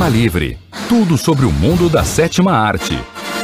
[0.00, 0.58] Cinema Livre.
[0.88, 2.94] Tudo sobre o mundo da sétima arte.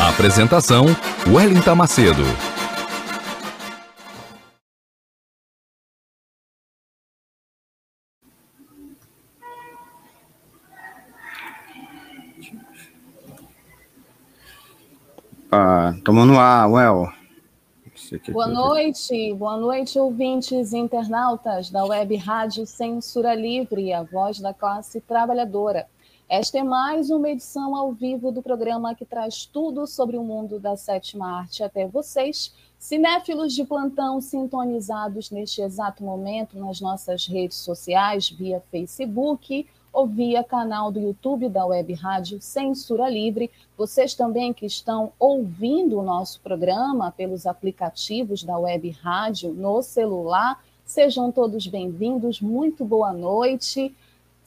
[0.01, 0.87] Apresentação:
[1.28, 2.23] Wellington Macedo.
[15.53, 17.12] Ah, tomando ar, Well.
[18.33, 24.55] Boa noite, boa noite, ouvintes e internautas da Web Rádio Censura Livre, a voz da
[24.55, 25.86] classe trabalhadora.
[26.28, 30.58] Esta é mais uma edição ao vivo do programa que traz tudo sobre o mundo
[30.58, 37.58] da sétima arte até vocês, cinéfilos de plantão sintonizados neste exato momento nas nossas redes
[37.58, 43.48] sociais, via Facebook ou via canal do YouTube da Web Rádio Censura Livre.
[43.78, 50.60] Vocês também que estão ouvindo o nosso programa pelos aplicativos da Web Rádio no celular,
[50.84, 52.41] sejam todos bem-vindos.
[52.41, 53.94] Muito boa noite.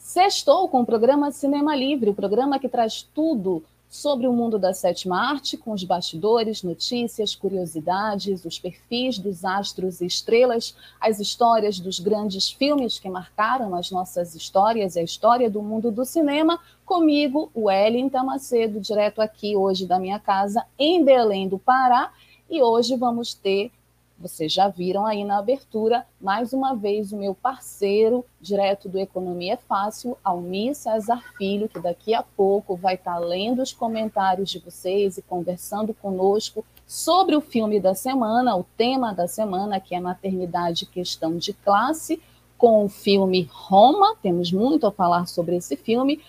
[0.10, 4.74] Sextou com o programa Cinema Livre, o programa que traz tudo sobre o mundo da
[4.74, 11.80] sétima arte, com os bastidores, notícias, curiosidades, os perfis dos astros e estrelas, as histórias
[11.80, 16.60] dos grandes filmes que marcaram as nossas histórias e a história do mundo do cinema.
[16.84, 22.12] Comigo, o Wellington Macedo, direto aqui hoje da minha casa, em Belém do Pará.
[22.50, 23.72] E hoje vamos ter
[24.20, 29.54] vocês já viram aí na abertura, mais uma vez, o meu parceiro, direto do Economia
[29.54, 34.60] é Fácil, Almir César Filho, que daqui a pouco vai estar lendo os comentários de
[34.60, 40.00] vocês e conversando conosco sobre o filme da semana, o tema da semana, que é
[40.00, 42.22] Maternidade Questão de Classe,
[42.58, 44.16] com o filme Roma.
[44.22, 46.20] Temos muito a falar sobre esse filme.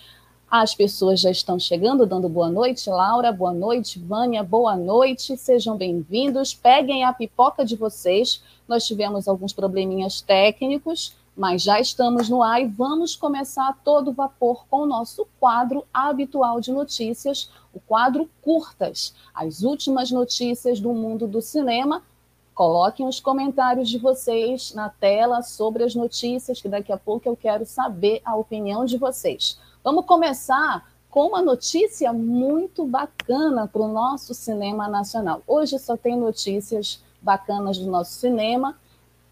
[0.50, 2.90] As pessoas já estão chegando, dando boa noite.
[2.90, 4.00] Laura, boa noite.
[4.00, 5.36] Vânia, boa noite.
[5.36, 6.52] Sejam bem-vindos.
[6.52, 8.42] Peguem a pipoca de vocês.
[8.66, 14.64] Nós tivemos alguns probleminhas técnicos, mas já estamos no ar e vamos começar todo vapor
[14.68, 19.14] com o nosso quadro habitual de notícias, o quadro Curtas.
[19.32, 22.02] As últimas notícias do mundo do cinema.
[22.56, 27.36] Coloquem os comentários de vocês na tela sobre as notícias, que daqui a pouco eu
[27.36, 29.56] quero saber a opinião de vocês.
[29.82, 35.42] Vamos começar com uma notícia muito bacana para o nosso cinema nacional.
[35.46, 38.76] Hoje só tem notícias bacanas do nosso cinema.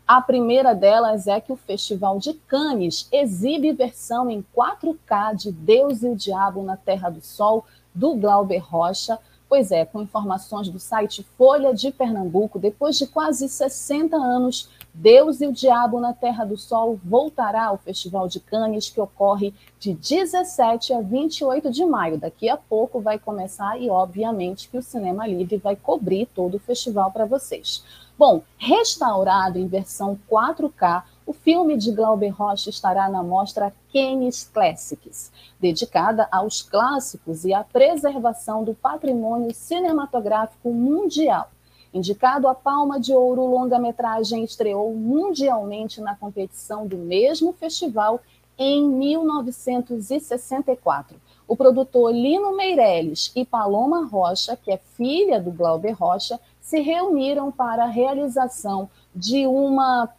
[0.06, 6.02] A primeira delas é que o Festival de Cannes exibe versão em 4K de Deus
[6.02, 9.18] e o Diabo na Terra do Sol, do Glauber Rocha.
[9.50, 14.70] Pois é, com informações do site Folha de Pernambuco, depois de quase 60 anos
[15.00, 19.54] Deus e o Diabo na Terra do Sol voltará ao Festival de Cannes, que ocorre
[19.78, 22.18] de 17 a 28 de maio.
[22.18, 26.58] Daqui a pouco vai começar e, obviamente, que o Cinema Livre vai cobrir todo o
[26.58, 27.84] festival para vocês.
[28.18, 35.30] Bom, restaurado em versão 4K, o filme de Glauber Rocha estará na mostra Cannes Classics,
[35.60, 41.48] dedicada aos clássicos e à preservação do patrimônio cinematográfico mundial.
[41.92, 48.20] Indicado a Palma de Ouro, o longa-metragem estreou mundialmente na competição do mesmo festival
[48.58, 51.16] em 1964.
[51.46, 57.50] O produtor Lino Meirelles e Paloma Rocha, que é filha do Glauber Rocha, se reuniram
[57.50, 60.10] para a realização de uma,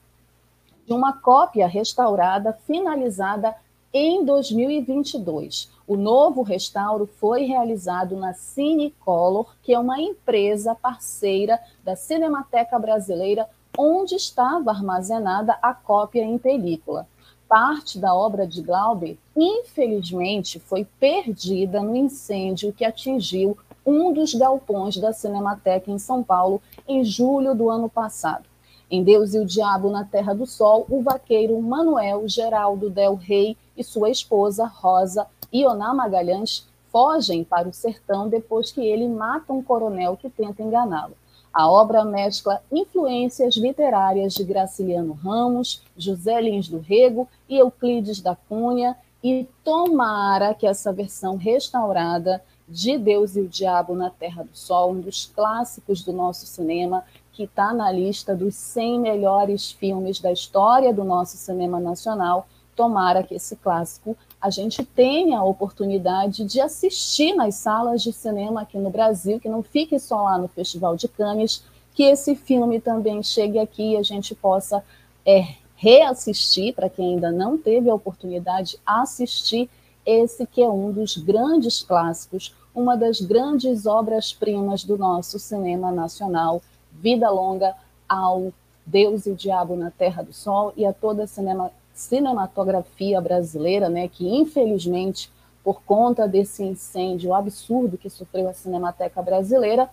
[0.88, 3.56] de uma cópia restaurada, finalizada
[3.94, 5.70] em 2022.
[5.88, 13.50] O novo restauro foi realizado na Cinecolor, que é uma empresa parceira da Cinemateca Brasileira,
[13.78, 17.08] onde estava armazenada a cópia em película.
[17.48, 24.98] Parte da obra de Glauber, infelizmente, foi perdida no incêndio que atingiu um dos galpões
[24.98, 28.49] da Cinemateca em São Paulo em julho do ano passado.
[28.92, 33.56] Em Deus e o Diabo na Terra do Sol, o vaqueiro Manuel Geraldo Del Rey
[33.78, 39.62] e sua esposa Rosa Ioná Magalhães fogem para o sertão depois que ele mata um
[39.62, 41.14] coronel que tenta enganá-lo.
[41.54, 48.36] A obra mescla influências literárias de Graciliano Ramos, José Lins do Rego e Euclides da
[48.36, 54.56] Cunha, e tomara que essa versão restaurada de Deus e o Diabo na Terra do
[54.56, 57.04] Sol, um dos clássicos do nosso cinema,
[57.40, 62.46] que está na lista dos 100 melhores filmes da história do nosso cinema nacional.
[62.76, 68.64] Tomara que esse clássico a gente tenha a oportunidade de assistir nas salas de cinema
[68.64, 71.64] aqui no Brasil, que não fique só lá no Festival de Cannes,
[71.94, 74.84] que esse filme também chegue aqui e a gente possa
[75.26, 79.70] é, reassistir, para quem ainda não teve a oportunidade, assistir
[80.06, 86.62] esse que é um dos grandes clássicos, uma das grandes obras-primas do nosso cinema nacional,
[87.02, 87.76] Vida Longa
[88.08, 88.52] ao
[88.86, 93.90] Deus e o Diabo na Terra do Sol e a toda a cinema, cinematografia brasileira,
[93.90, 95.32] né, que infelizmente,
[95.64, 99.90] por conta desse incêndio absurdo que sofreu a Cinemateca Brasileira,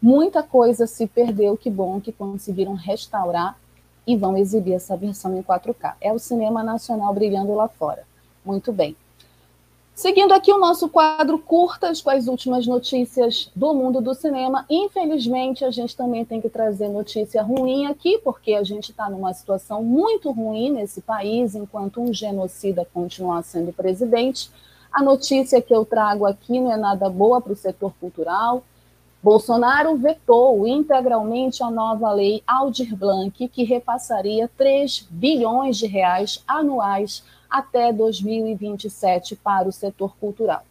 [0.00, 1.56] muita coisa se perdeu.
[1.56, 3.56] Que bom que conseguiram restaurar
[4.06, 5.94] e vão exibir essa versão em 4K.
[6.00, 8.04] É o cinema nacional brilhando lá fora.
[8.44, 8.96] Muito bem.
[9.94, 14.66] Seguindo aqui o nosso quadro curtas com as últimas notícias do mundo do cinema.
[14.68, 19.32] Infelizmente, a gente também tem que trazer notícia ruim aqui, porque a gente está numa
[19.32, 24.50] situação muito ruim nesse país, enquanto um genocida continuar sendo presidente.
[24.92, 28.64] A notícia que eu trago aqui não é nada boa para o setor cultural.
[29.22, 37.22] Bolsonaro vetou integralmente a nova lei Aldir Blanc, que repassaria 3 bilhões de reais anuais
[37.48, 40.64] até 2027 para o setor cultural.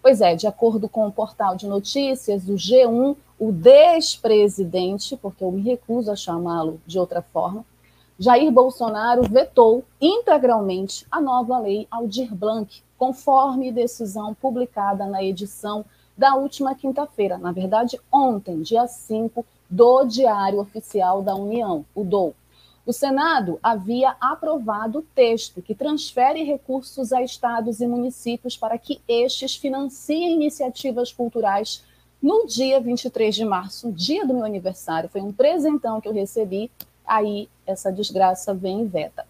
[0.00, 5.50] Pois é, de acordo com o portal de notícias, o G1, o despresidente, porque eu
[5.50, 7.64] me recuso a chamá-lo de outra forma,
[8.18, 15.84] Jair Bolsonaro vetou integralmente a nova lei Aldir Blanc, conforme decisão publicada na edição
[16.16, 22.34] da última quinta-feira, na verdade, ontem, dia 5, do Diário Oficial da União, o DOU.
[22.88, 28.98] O Senado havia aprovado o texto que transfere recursos a estados e municípios para que
[29.06, 31.84] estes financiem iniciativas culturais
[32.22, 35.10] no dia 23 de março, dia do meu aniversário.
[35.10, 36.70] Foi um presentão que eu recebi,
[37.06, 39.26] aí essa desgraça vem e veta.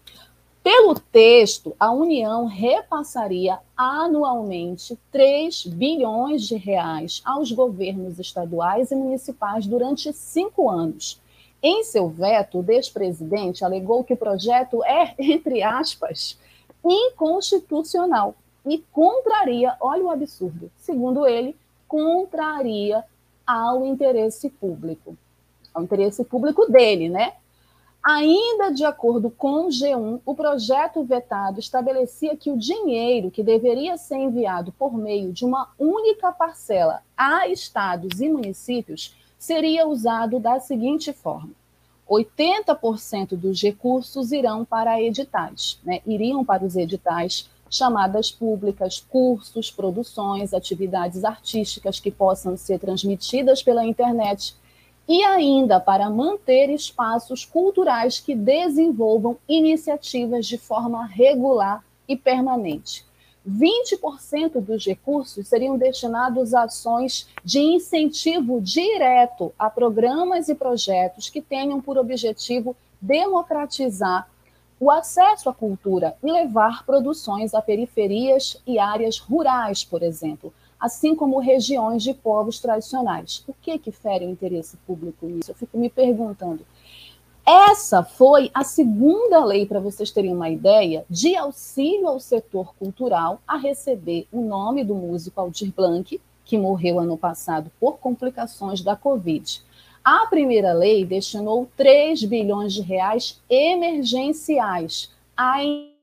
[0.63, 9.67] Pelo texto, a União repassaria anualmente 3 bilhões de reais aos governos estaduais e municipais
[9.67, 11.19] durante cinco anos.
[11.61, 16.37] Em seu veto, o despresidente alegou que o projeto é, entre aspas,
[16.83, 18.35] inconstitucional
[18.65, 21.55] e contraria, olha o absurdo, segundo ele,
[21.87, 23.03] contraria
[23.45, 25.17] ao interesse público.
[25.73, 27.33] Ao interesse público dele, né?
[28.01, 33.97] Ainda de acordo com o G1, o projeto vetado estabelecia que o dinheiro que deveria
[33.97, 40.59] ser enviado por meio de uma única parcela a estados e municípios seria usado da
[40.59, 41.51] seguinte forma:
[42.07, 46.01] 80% dos recursos irão para editais, né?
[46.05, 53.85] iriam para os editais, chamadas públicas, cursos, produções, atividades artísticas que possam ser transmitidas pela
[53.85, 54.55] internet
[55.07, 63.08] e ainda para manter espaços culturais que desenvolvam iniciativas de forma regular e permanente.
[63.49, 71.41] 20% dos recursos seriam destinados a ações de incentivo direto a programas e projetos que
[71.41, 74.29] tenham por objetivo democratizar
[74.79, 81.13] o acesso à cultura e levar produções a periferias e áreas rurais, por exemplo, assim
[81.13, 83.43] como regiões de povos tradicionais.
[83.47, 85.51] O que que fere o interesse público nisso?
[85.51, 86.65] Eu fico me perguntando.
[87.45, 93.41] Essa foi a segunda lei, para vocês terem uma ideia, de auxílio ao setor cultural
[93.47, 98.95] a receber o nome do músico Aldir Blanc, que morreu ano passado por complicações da
[98.95, 99.61] Covid.
[100.03, 105.59] A primeira lei destinou 3 bilhões de reais emergenciais a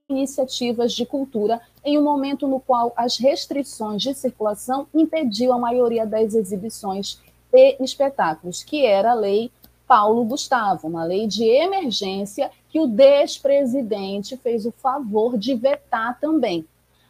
[0.08, 6.06] iniciativas de cultura em um momento no qual as restrições de circulação impediam a maioria
[6.06, 7.20] das exibições
[7.52, 9.50] e espetáculos, que era a lei
[9.86, 16.66] Paulo Gustavo, uma lei de emergência que o despresidente fez o favor de vetar também.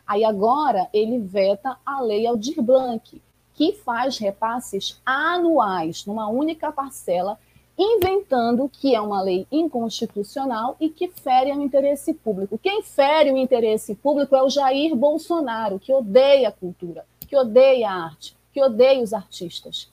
[0.06, 3.21] Aí agora ele veta a lei Aldir Blanc,
[3.54, 7.38] que faz repasses anuais numa única parcela,
[7.78, 12.59] inventando que é uma lei inconstitucional e que fere o interesse público.
[12.59, 17.90] Quem fere o interesse público é o Jair Bolsonaro, que odeia a cultura, que odeia
[17.90, 19.90] a arte, que odeia os artistas.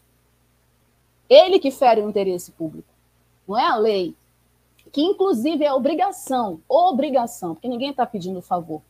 [1.30, 2.88] Ele que fere o interesse público,
[3.48, 4.16] não é a lei,
[4.92, 8.82] que inclusive é obrigação, obrigação, porque ninguém está pedindo favor.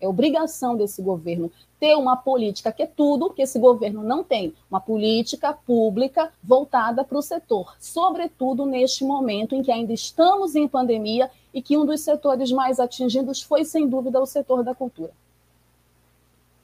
[0.00, 4.54] É obrigação desse governo ter uma política, que é tudo que esse governo não tem,
[4.70, 10.68] uma política pública voltada para o setor, sobretudo neste momento em que ainda estamos em
[10.68, 15.12] pandemia e que um dos setores mais atingidos foi, sem dúvida, o setor da cultura.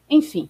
[0.09, 0.49] Enfim,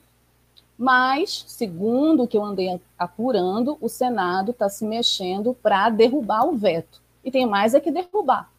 [0.76, 6.56] mas, segundo o que eu andei apurando, o Senado está se mexendo para derrubar o
[6.56, 7.00] veto.
[7.24, 8.50] E tem mais é que derrubar.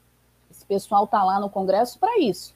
[0.49, 2.55] Esse pessoal está lá no Congresso para isso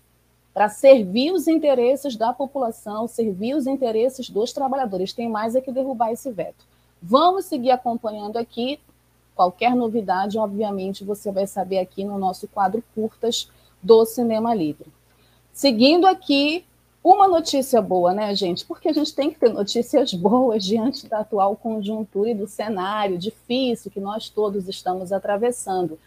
[0.54, 5.14] para servir os interesses da população, servir os interesses dos trabalhadores.
[5.14, 6.66] Tem mais é que derrubar esse veto.
[7.02, 8.80] Vamos seguir acompanhando aqui.
[9.36, 13.50] Qualquer novidade, obviamente, você vai saber aqui no nosso quadro Curtas
[13.82, 14.92] do Cinema Livre.
[15.54, 16.66] Seguindo aqui,
[17.16, 18.66] uma notícia boa, né, gente?
[18.66, 23.18] Porque a gente tem que ter notícias boas diante da atual conjuntura e do cenário
[23.18, 26.00] difícil que nós todos estamos atravessando.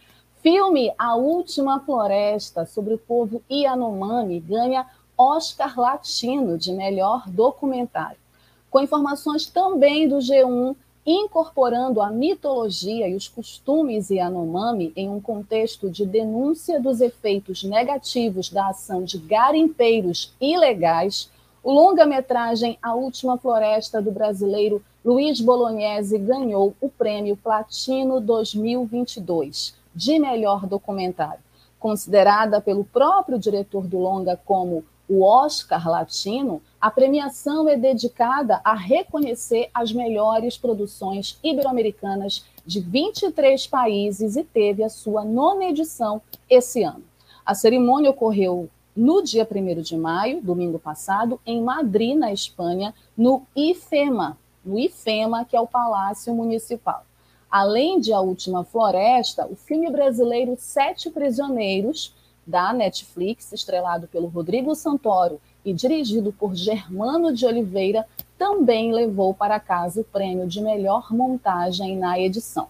[0.42, 8.18] Filme A Última Floresta, sobre o povo Yanomami, ganha Oscar Latino de melhor documentário.
[8.70, 15.90] Com informações também do G1, incorporando a mitologia e os costumes Yanomami em um contexto
[15.90, 21.28] de denúncia dos efeitos negativos da ação de garimpeiros ilegais,
[21.62, 30.18] o longa-metragem A Última Floresta do brasileiro Luiz Bolognese ganhou o prêmio Platino 2022 de
[30.18, 31.42] melhor documentário,
[31.78, 38.72] considerada pelo próprio diretor do longa como o Oscar Latino, a premiação é dedicada a
[38.72, 46.82] reconhecer as melhores produções ibero-americanas de 23 países e teve a sua nona edição esse
[46.82, 47.04] ano.
[47.44, 53.42] A cerimônia ocorreu no dia 1 de maio, domingo passado, em Madrid, na Espanha, no
[53.54, 57.04] IFEMA, no IFEMA, que é o Palácio Municipal.
[57.50, 62.14] Além de A Última Floresta, o filme brasileiro Sete Prisioneiros,
[62.46, 68.06] da Netflix, estrelado pelo Rodrigo Santoro e dirigido por Germano de Oliveira,
[68.38, 72.68] também levou para casa o prêmio de melhor montagem na edição.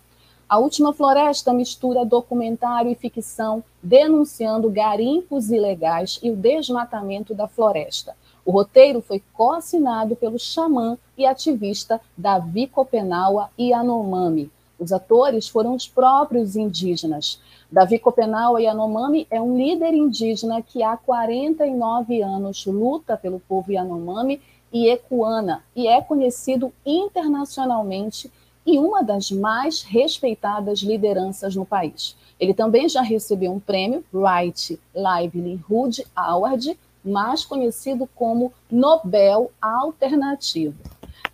[0.48, 8.14] A Última Floresta mistura documentário e ficção, denunciando garimpos ilegais e o desmatamento da floresta.
[8.44, 14.50] O roteiro foi co-assinado pelo xamã e ativista Davi Copenaua Yanomami,
[14.82, 17.40] os atores foram os próprios indígenas.
[17.72, 24.42] Davi Copenau Yanomami é um líder indígena que há 49 anos luta pelo povo Yanomami
[24.70, 28.30] e Ecuana e é conhecido internacionalmente
[28.66, 32.14] e uma das mais respeitadas lideranças no país.
[32.38, 40.76] Ele também já recebeu um prêmio, Right Livelihood Award, mais conhecido como Nobel Alternativo.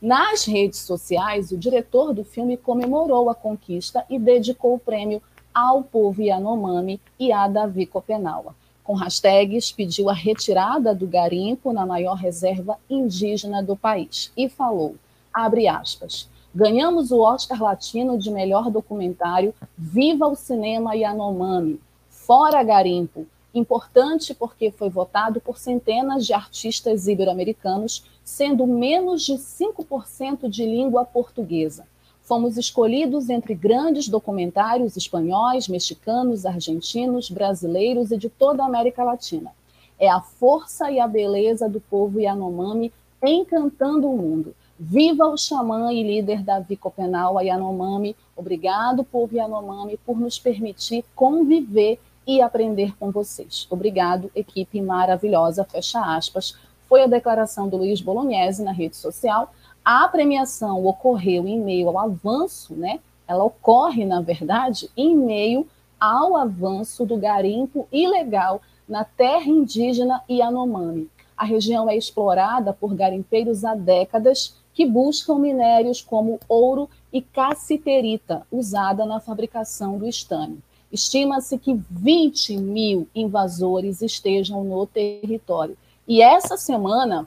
[0.01, 5.21] Nas redes sociais, o diretor do filme comemorou a conquista e dedicou o prêmio
[5.59, 8.55] ao povo Yanomami e a Davi Copenaua.
[8.85, 14.95] Com hashtags, pediu a retirada do garimpo na maior reserva indígena do país e falou,
[15.35, 23.27] abre aspas, ganhamos o Oscar Latino de melhor documentário Viva o Cinema Yanomami, fora garimpo,
[23.53, 31.05] importante porque foi votado por centenas de artistas ibero-americanos, sendo menos de 5% de língua
[31.05, 31.85] portuguesa.
[32.29, 39.51] Fomos escolhidos entre grandes documentários espanhóis, mexicanos, argentinos, brasileiros e de toda a América Latina.
[39.99, 42.93] É a força e a beleza do povo Yanomami
[43.25, 44.55] encantando o mundo.
[44.79, 48.15] Viva o xamã e líder Davi Copenal Yanomami.
[48.37, 53.67] Obrigado, povo Yanomami, por nos permitir conviver e aprender com vocês.
[53.71, 56.55] Obrigado, equipe maravilhosa, fecha aspas.
[56.91, 59.51] Foi a declaração do Luiz Bolognese na rede social.
[59.91, 63.01] A premiação ocorreu em meio ao avanço, né?
[63.27, 65.67] Ela ocorre, na verdade, em meio
[65.99, 71.09] ao avanço do garimpo ilegal na terra indígena Yanomami.
[71.35, 78.47] A região é explorada por garimpeiros há décadas que buscam minérios como ouro e cassiterita,
[78.53, 80.63] usada na fabricação do estânio.
[80.93, 85.79] Estima-se que 20 mil invasores estejam no território.
[86.07, 87.27] E essa semana,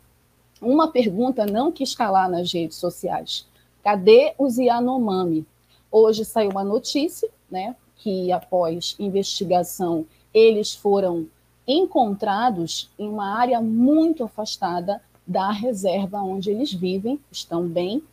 [0.62, 3.48] uma pergunta não quis calar nas redes sociais.
[3.84, 5.46] Cadê os Yanomami?
[5.92, 11.28] Hoje saiu uma notícia, né, que após investigação eles foram
[11.68, 18.04] encontrados em uma área muito afastada da reserva onde eles vivem, estão bem.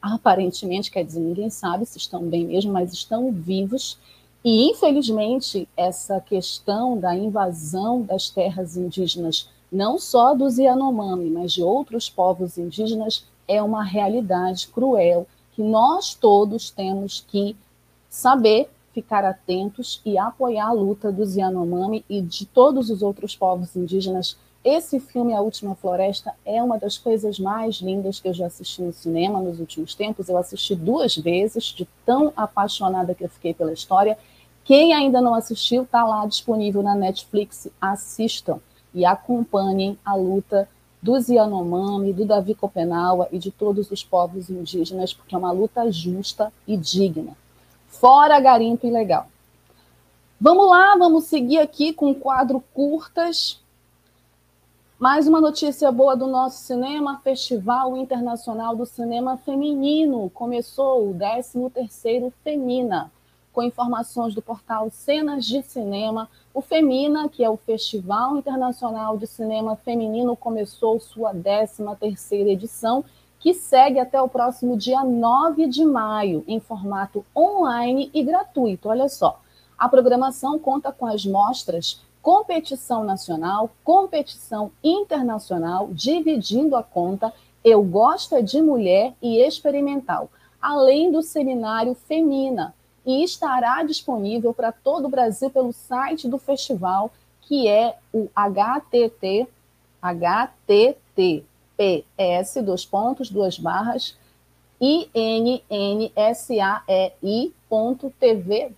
[0.00, 3.98] Aparentemente, quer dizer, ninguém sabe se estão bem mesmo, mas estão vivos
[4.44, 11.62] e, infelizmente, essa questão da invasão das terras indígenas, não só dos Yanomami, mas de
[11.62, 17.56] outros povos indígenas, é uma realidade cruel que nós todos temos que
[18.08, 23.74] saber ficar atentos e apoiar a luta dos Yanomami e de todos os outros povos
[23.74, 28.46] indígenas esse filme, A Última Floresta, é uma das coisas mais lindas que eu já
[28.46, 30.28] assisti no cinema nos últimos tempos.
[30.28, 34.16] Eu assisti duas vezes, de tão apaixonada que eu fiquei pela história.
[34.64, 37.66] Quem ainda não assistiu, está lá disponível na Netflix.
[37.80, 38.60] Assistam
[38.94, 40.68] e acompanhem a luta
[41.02, 45.90] dos Yanomami, do Davi Copenaua e de todos os povos indígenas, porque é uma luta
[45.90, 47.36] justa e digna.
[47.88, 49.26] Fora garimpo ilegal.
[50.40, 53.60] Vamos lá, vamos seguir aqui com o quadro curtas.
[54.98, 60.30] Mais uma notícia boa do nosso cinema, Festival Internacional do Cinema Feminino.
[60.30, 63.10] Começou o 13º Femina,
[63.52, 66.28] com informações do portal Cenas de Cinema.
[66.54, 73.04] O Femina, que é o Festival Internacional de Cinema Feminino, começou sua 13ª edição,
[73.38, 78.88] que segue até o próximo dia 9 de maio, em formato online e gratuito.
[78.88, 79.40] Olha só,
[79.76, 87.32] a programação conta com as mostras competição nacional, competição internacional, dividindo a conta
[87.64, 90.30] Eu Gosto é de Mulher e Experimental,
[90.60, 92.72] além do seminário Femina,
[93.04, 99.48] e estará disponível para todo o Brasil pelo site do festival, que é o htt
[100.02, 101.44] https
[102.64, 104.16] dois pontos duas barras
[104.80, 106.02] innsaei.tv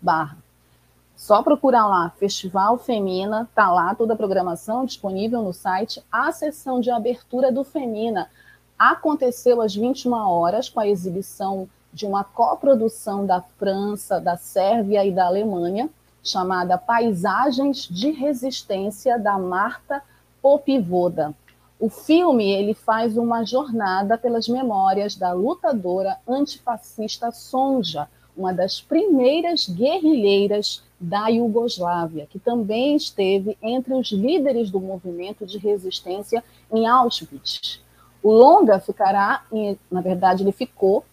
[0.02, 0.44] barra
[1.16, 6.02] só procurar lá, Festival Femina, tá lá toda a programação disponível no site.
[6.12, 8.28] A sessão de abertura do Femina
[8.78, 15.12] aconteceu às 21 horas com a exibição de uma coprodução da França, da Sérvia e
[15.12, 15.88] da Alemanha,
[16.22, 20.02] chamada Paisagens de Resistência da Marta
[20.42, 21.32] Popivoda.
[21.78, 29.68] O filme ele faz uma jornada pelas memórias da lutadora antifascista Sonja, uma das primeiras
[29.68, 37.80] guerrilheiras da Iugoslávia, que também esteve entre os líderes do movimento de resistência em Auschwitz.
[38.22, 39.44] O longa ficará,
[39.90, 41.04] na verdade, ele ficou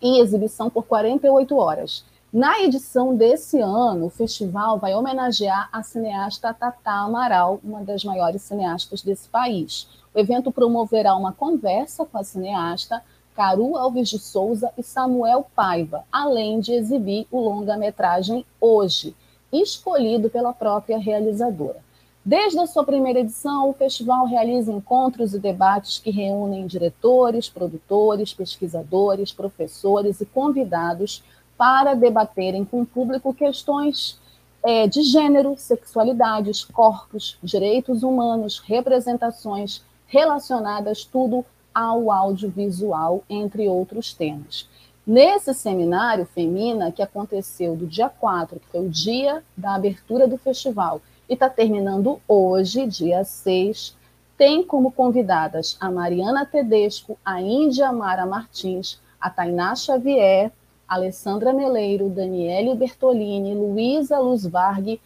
[0.00, 2.04] em exibição por 48 horas.
[2.32, 8.42] Na edição desse ano, o festival vai homenagear a cineasta Tata Amaral, uma das maiores
[8.42, 9.88] cineastas desse país.
[10.14, 13.02] O evento promoverá uma conversa com a cineasta
[13.34, 19.16] Caru Alves de Souza e Samuel Paiva, além de exibir o longa-metragem Hoje,
[19.52, 21.87] escolhido pela própria realizadora.
[22.28, 28.34] Desde a sua primeira edição, o festival realiza encontros e debates que reúnem diretores, produtores,
[28.34, 31.24] pesquisadores, professores e convidados
[31.56, 34.20] para debaterem com o público questões
[34.62, 44.68] é, de gênero, sexualidades, corpos, direitos humanos, representações relacionadas tudo ao audiovisual, entre outros temas.
[45.06, 50.36] Nesse seminário Femina, que aconteceu do dia 4, que foi o dia da abertura do
[50.36, 53.96] festival, e está terminando hoje, dia 6,
[54.36, 60.52] tem como convidadas a Mariana Tedesco, a Índia Mara Martins, a Tainá Xavier,
[60.86, 65.00] Alessandra Meleiro, Daniele Bertolini, Luísa Luzvarg,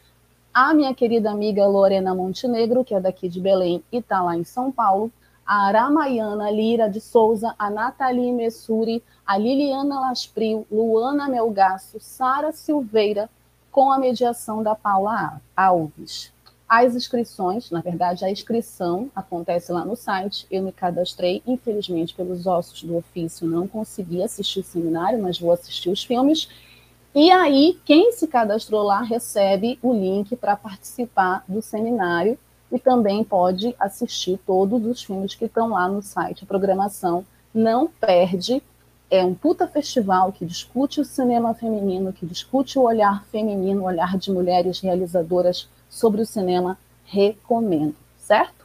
[0.54, 4.44] a minha querida amiga Lorena Montenegro, que é daqui de Belém e está lá em
[4.44, 5.11] São Paulo,
[5.46, 13.28] a Aramaiana Lira de Souza, a Nathalie Messuri, a Liliana Laspril, Luana Melgaço, Sara Silveira,
[13.72, 16.30] com a mediação da Paula Alves.
[16.68, 20.46] As inscrições, na verdade, a inscrição acontece lá no site.
[20.50, 25.52] Eu me cadastrei, infelizmente, pelos ossos do ofício, não consegui assistir o seminário, mas vou
[25.52, 26.48] assistir os filmes.
[27.14, 32.38] E aí, quem se cadastrou lá recebe o link para participar do seminário
[32.70, 36.44] e também pode assistir todos os filmes que estão lá no site.
[36.44, 38.62] A programação não perde.
[39.14, 43.85] É um puta festival que discute o cinema feminino, que discute o olhar feminino, o
[43.85, 46.79] olhar de mulheres realizadoras sobre o cinema.
[47.05, 48.64] Recomendo, certo?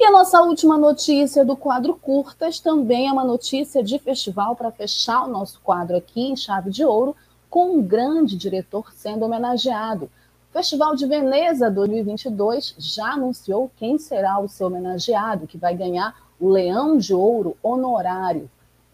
[0.00, 4.72] E a nossa última notícia do quadro Curtas também é uma notícia de festival para
[4.72, 7.14] fechar o nosso quadro aqui em chave de ouro,
[7.50, 10.06] com um grande diretor sendo homenageado.
[10.48, 16.16] O Festival de Veneza 2022 já anunciou quem será o seu homenageado, que vai ganhar
[16.40, 18.48] o Leão de Ouro honorário.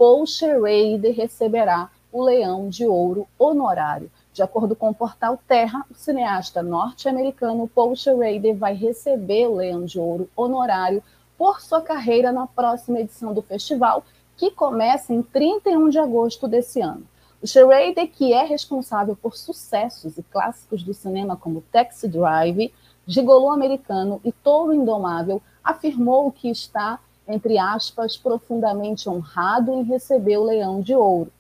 [0.04, 4.10] Paul Schrader receberá o Leão de Ouro honorário.
[4.34, 9.86] De acordo com o portal Terra, o cineasta norte-americano Paul Schrader vai receber o Leão
[9.86, 11.02] de Ouro honorário
[11.38, 14.04] por sua carreira na próxima edição do festival,
[14.36, 17.04] que começa em 31 de agosto desse ano.
[17.40, 22.74] O Schrader, que é responsável por sucessos e clássicos do cinema como Taxi Drive,
[23.06, 30.44] Gigolô Americano e Touro Indomável, afirmou que está, entre aspas, profundamente honrado em receber o
[30.44, 31.32] Leão de Ouro.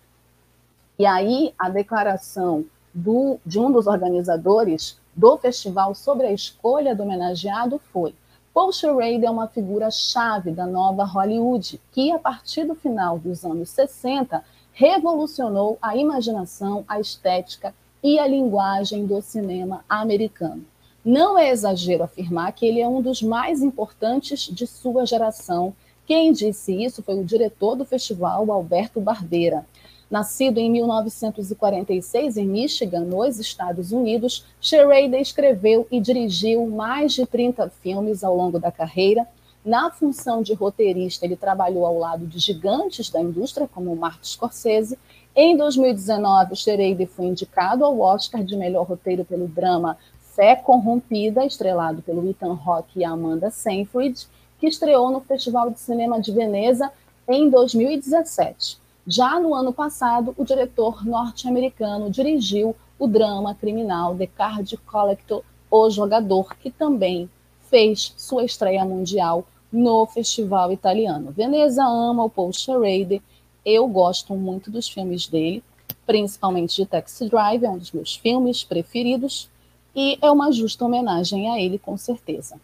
[0.98, 7.02] E aí a declaração do, de um dos organizadores do festival sobre a escolha do
[7.02, 8.14] homenageado foi:
[8.52, 13.70] Paul Schrader é uma figura-chave da nova Hollywood, que, a partir do final dos anos
[13.70, 20.64] 60, revolucionou a imaginação, a estética e a linguagem do cinema americano.
[21.04, 25.74] Não é exagero afirmar que ele é um dos mais importantes de sua geração.
[26.06, 29.66] Quem disse isso foi o diretor do festival, Alberto Barbeira.
[30.10, 37.68] Nascido em 1946 em Michigan, nos Estados Unidos, Schrader escreveu e dirigiu mais de 30
[37.82, 39.28] filmes ao longo da carreira.
[39.62, 44.98] Na função de roteirista, ele trabalhou ao lado de gigantes da indústria, como Martin Scorsese.
[45.34, 49.98] Em 2019, Schrader foi indicado ao Oscar de melhor roteiro pelo drama
[50.34, 54.26] Fé Corrompida, estrelado pelo Ethan Hawke e Amanda Seyfried,
[54.58, 56.90] que estreou no Festival de Cinema de Veneza
[57.28, 58.78] em 2017.
[59.06, 65.88] Já no ano passado, o diretor norte-americano dirigiu o drama criminal The Card Collector, O
[65.88, 67.30] Jogador, que também
[67.70, 71.30] fez sua estreia mundial no festival italiano.
[71.30, 73.20] Veneza ama o Paul Schrader,
[73.64, 75.62] eu gosto muito dos filmes dele,
[76.06, 79.48] principalmente de Taxi Drive, é um dos meus filmes preferidos,
[79.94, 82.60] e é uma justa homenagem a ele, com certeza.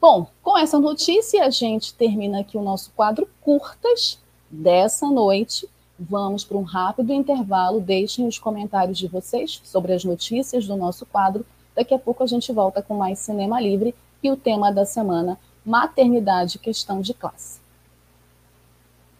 [0.00, 4.18] Bom, com essa notícia, a gente termina aqui o nosso quadro Curtas
[4.50, 5.68] dessa noite.
[5.98, 7.80] Vamos para um rápido intervalo.
[7.80, 11.44] Deixem os comentários de vocês sobre as notícias do nosso quadro.
[11.76, 15.38] Daqui a pouco a gente volta com mais Cinema Livre e o tema da semana:
[15.64, 17.59] Maternidade Questão de Classe.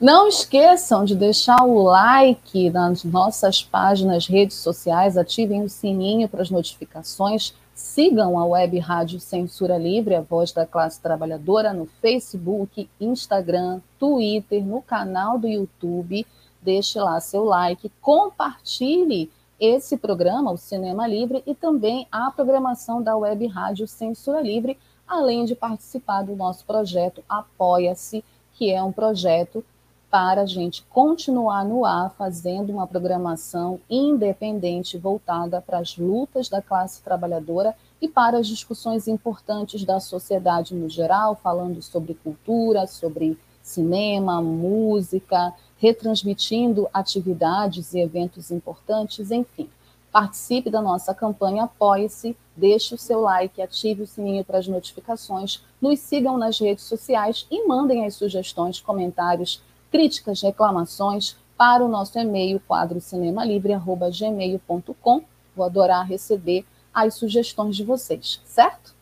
[0.00, 6.42] Não esqueçam de deixar o like nas nossas páginas, redes sociais, ativem o sininho para
[6.42, 12.90] as notificações, sigam a Web Rádio Censura Livre, a voz da classe trabalhadora, no Facebook,
[13.00, 16.26] Instagram, Twitter, no canal do YouTube.
[16.60, 19.30] Deixe lá seu like, compartilhe
[19.60, 24.76] esse programa, o Cinema Livre, e também a programação da Web Rádio Censura Livre,
[25.06, 29.64] além de participar do nosso projeto Apoia-se, que é um projeto
[30.14, 36.62] para a gente continuar no ar fazendo uma programação independente voltada para as lutas da
[36.62, 43.36] classe trabalhadora e para as discussões importantes da sociedade no geral, falando sobre cultura, sobre
[43.60, 49.68] cinema, música, retransmitindo atividades e eventos importantes, enfim.
[50.12, 55.60] Participe da nossa campanha Apoie-se, deixe o seu like, ative o sininho para as notificações,
[55.82, 59.60] nos sigam nas redes sociais e mandem as sugestões, comentários,
[59.94, 65.22] críticas, reclamações para o nosso e-mail quadrocinemalivre@gmail.com.
[65.54, 68.92] Vou adorar receber as sugestões de vocês, certo?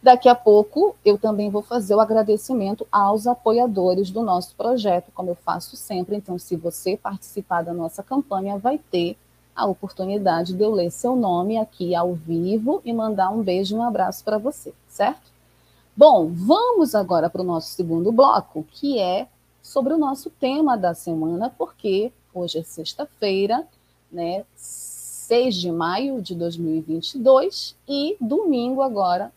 [0.00, 5.30] Daqui a pouco eu também vou fazer o agradecimento aos apoiadores do nosso projeto, como
[5.30, 6.14] eu faço sempre.
[6.14, 9.16] Então, se você participar da nossa campanha, vai ter
[9.52, 13.78] a oportunidade de eu ler seu nome aqui ao vivo e mandar um beijo e
[13.80, 15.32] um abraço para você, certo?
[15.96, 19.26] Bom, vamos agora para o nosso segundo bloco, que é
[19.64, 23.66] sobre o nosso tema da semana, porque hoje é sexta-feira,
[24.12, 29.32] né, 6 de maio de 2022, e domingo agora,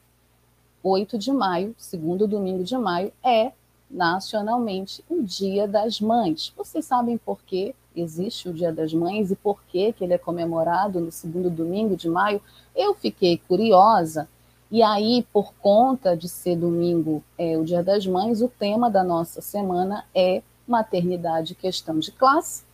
[0.83, 3.53] 8 de maio, segundo domingo de maio, é
[3.89, 6.51] nacionalmente o Dia das Mães.
[6.57, 10.17] Vocês sabem por que existe o Dia das Mães e por que, que ele é
[10.17, 12.41] comemorado no segundo domingo de maio?
[12.75, 14.27] Eu fiquei curiosa
[14.69, 19.01] e aí, por conta de ser domingo, é, o Dia das Mães, o tema da
[19.01, 22.65] nossa semana é maternidade questão de classe.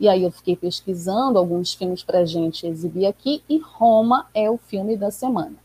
[0.00, 4.50] E aí eu fiquei pesquisando alguns filmes para a gente exibir aqui e Roma é
[4.50, 5.56] o filme da semana.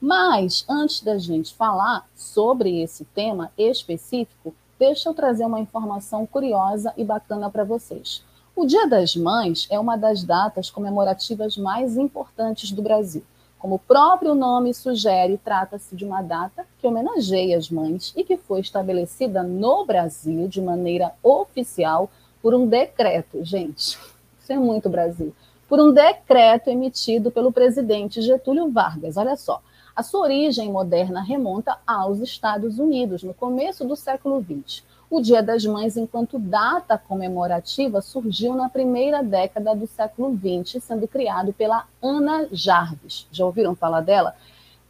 [0.00, 6.94] Mas, antes da gente falar sobre esse tema específico, deixa eu trazer uma informação curiosa
[6.96, 8.22] e bacana para vocês.
[8.54, 13.24] O Dia das Mães é uma das datas comemorativas mais importantes do Brasil.
[13.64, 18.36] Como o próprio nome sugere, trata-se de uma data que homenageia as mães e que
[18.36, 22.10] foi estabelecida no Brasil de maneira oficial
[22.42, 23.42] por um decreto.
[23.42, 23.98] Gente,
[24.38, 25.34] isso é muito Brasil.
[25.66, 29.16] Por um decreto emitido pelo presidente Getúlio Vargas.
[29.16, 29.62] Olha só.
[29.96, 34.84] A sua origem moderna remonta aos Estados Unidos, no começo do século XX.
[35.14, 41.06] O Dia das Mães, enquanto data comemorativa, surgiu na primeira década do século XX, sendo
[41.06, 43.24] criado pela Ana Jarvis.
[43.30, 44.34] Já ouviram falar dela?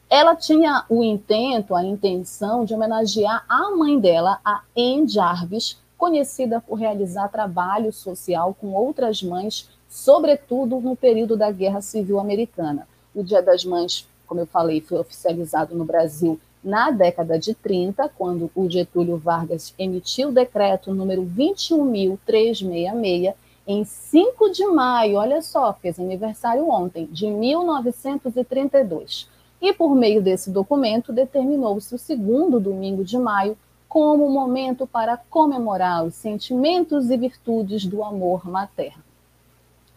[0.08, 6.58] Ela tinha o intento, a intenção de homenagear a mãe dela, a Anne Jarvis, conhecida
[6.58, 12.88] por realizar trabalho social com outras mães, sobretudo no período da Guerra Civil Americana.
[13.14, 18.08] O Dia das Mães como eu falei, foi oficializado no Brasil na década de 30,
[18.08, 23.34] quando o Getúlio Vargas emitiu o decreto número 21.366,
[23.66, 29.26] em 5 de maio, olha só, fez aniversário ontem, de 1932.
[29.60, 33.56] E por meio desse documento, determinou-se o segundo domingo de maio
[33.88, 39.02] como momento para comemorar os sentimentos e virtudes do amor materno.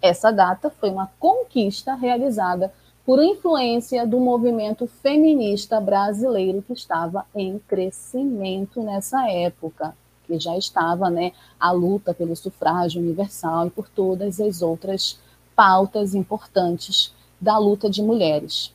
[0.01, 2.71] Essa data foi uma conquista realizada
[3.07, 11.09] por influência do movimento feminista brasileiro que estava em crescimento nessa época, que já estava
[11.09, 15.17] né, a luta pelo sufrágio universal e por todas as outras
[15.55, 18.73] pautas importantes da luta de mulheres.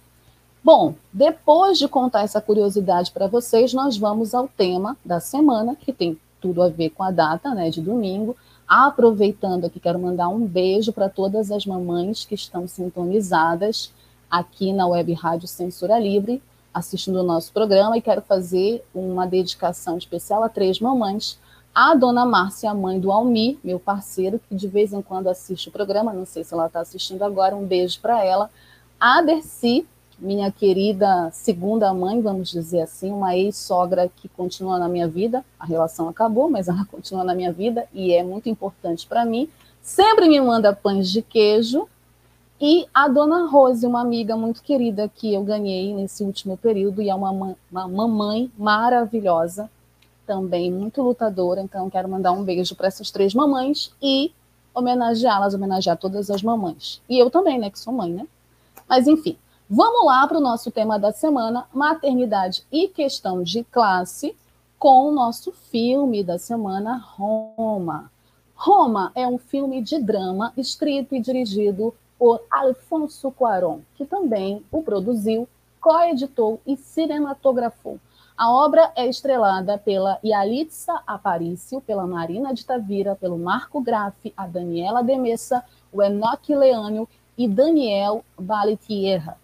[0.65, 5.93] Bom, depois de contar essa curiosidade para vocês, nós vamos ao tema da semana, que
[5.93, 8.35] tem tudo a ver com a data né, de domingo.
[8.67, 13.93] Aproveitando aqui, quero mandar um beijo para todas as mamães que estão sintonizadas
[14.33, 16.43] aqui na Web Rádio Censura Livre,
[16.73, 21.39] assistindo o nosso programa, e quero fazer uma dedicação especial a três mamães.
[21.75, 25.73] A dona Márcia, mãe do Almir, meu parceiro, que de vez em quando assiste o
[25.73, 28.51] programa, não sei se ela está assistindo agora, um beijo para ela.
[28.99, 29.87] A Dercy,
[30.19, 35.45] minha querida segunda mãe, vamos dizer assim, uma ex-sogra que continua na minha vida.
[35.61, 39.47] A relação acabou, mas ela continua na minha vida e é muito importante para mim.
[39.83, 41.87] Sempre me manda pães de queijo,
[42.65, 47.11] e a dona Rose, uma amiga muito querida que eu ganhei nesse último período, e
[47.11, 49.69] é uma, uma mamãe maravilhosa,
[50.25, 51.61] também muito lutadora.
[51.61, 54.33] Então, quero mandar um beijo para essas três mamães e
[54.73, 57.03] homenageá-las, homenagear todas as mamães.
[57.09, 58.29] E eu também, né, que sou mãe, né?
[58.89, 59.37] Mas, enfim,
[59.69, 64.37] vamos lá para o nosso tema da semana: maternidade e questão de classe,
[64.79, 68.09] com o nosso filme da semana, Roma.
[68.55, 74.81] Roma é um filme de drama escrito e dirigido por Alfonso Cuarón, que também o
[74.81, 75.49] produziu,
[75.81, 77.99] coeditou e cinematografou.
[78.37, 84.47] A obra é estrelada pela Yalitza Aparício, pela Marina de Tavira, pelo Marco Graffi, a
[84.47, 89.37] Daniela Demessa, o Enoque Leânio e Daniel Baletierra.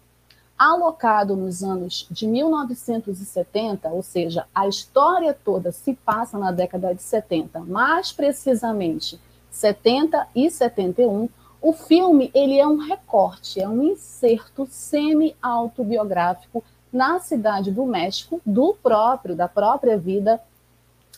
[0.57, 7.03] Alocado nos anos de 1970, ou seja, a história toda se passa na década de
[7.03, 9.19] 70, mais precisamente
[9.51, 11.27] 70 e 71,
[11.61, 18.73] o filme ele é um recorte, é um inserto semi-autobiográfico na cidade do México, do
[18.81, 20.41] próprio, da própria vida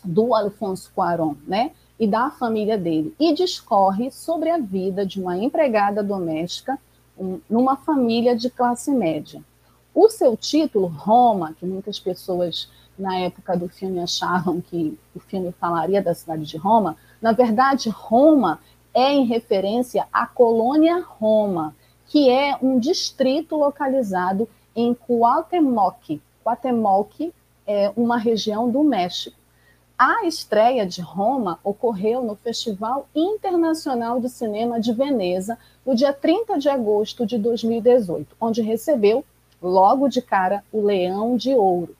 [0.03, 1.71] do Alfonso Cuarón, né?
[1.99, 3.15] E da família dele.
[3.19, 6.79] E discorre sobre a vida de uma empregada doméstica
[7.17, 9.43] um, numa família de classe média.
[9.93, 15.53] O seu título, Roma, que muitas pessoas na época do filme achavam que o filme
[15.59, 18.59] falaria da cidade de Roma, na verdade, Roma
[18.93, 21.75] é em referência à colônia Roma,
[22.07, 27.33] que é um distrito localizado em Cuauhtémoc, Guatemalque
[27.67, 29.37] é uma região do México.
[29.97, 36.57] A estreia de Roma ocorreu no Festival Internacional de Cinema de Veneza, no dia 30
[36.57, 39.23] de agosto de 2018, onde recebeu,
[39.61, 41.95] logo de cara, o Leão de Ouro.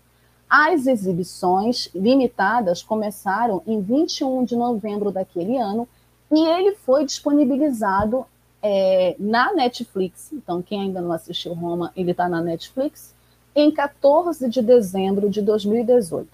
[0.49, 5.87] As exibições limitadas começaram em 21 de novembro daquele ano
[6.31, 8.25] e ele foi disponibilizado
[8.61, 10.31] é, na Netflix.
[10.31, 13.13] Então, quem ainda não assistiu Roma, ele está na Netflix
[13.55, 16.29] em 14 de dezembro de 2018.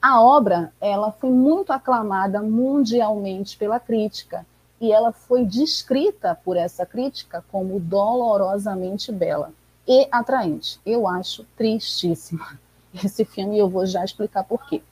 [0.00, 4.46] A obra ela foi muito aclamada mundialmente pela crítica
[4.80, 9.52] e ela foi descrita por essa crítica como dolorosamente bela
[9.86, 10.78] e atraente.
[10.84, 12.58] Eu acho tristíssima
[13.04, 14.82] esse filme e eu vou já explicar por quê.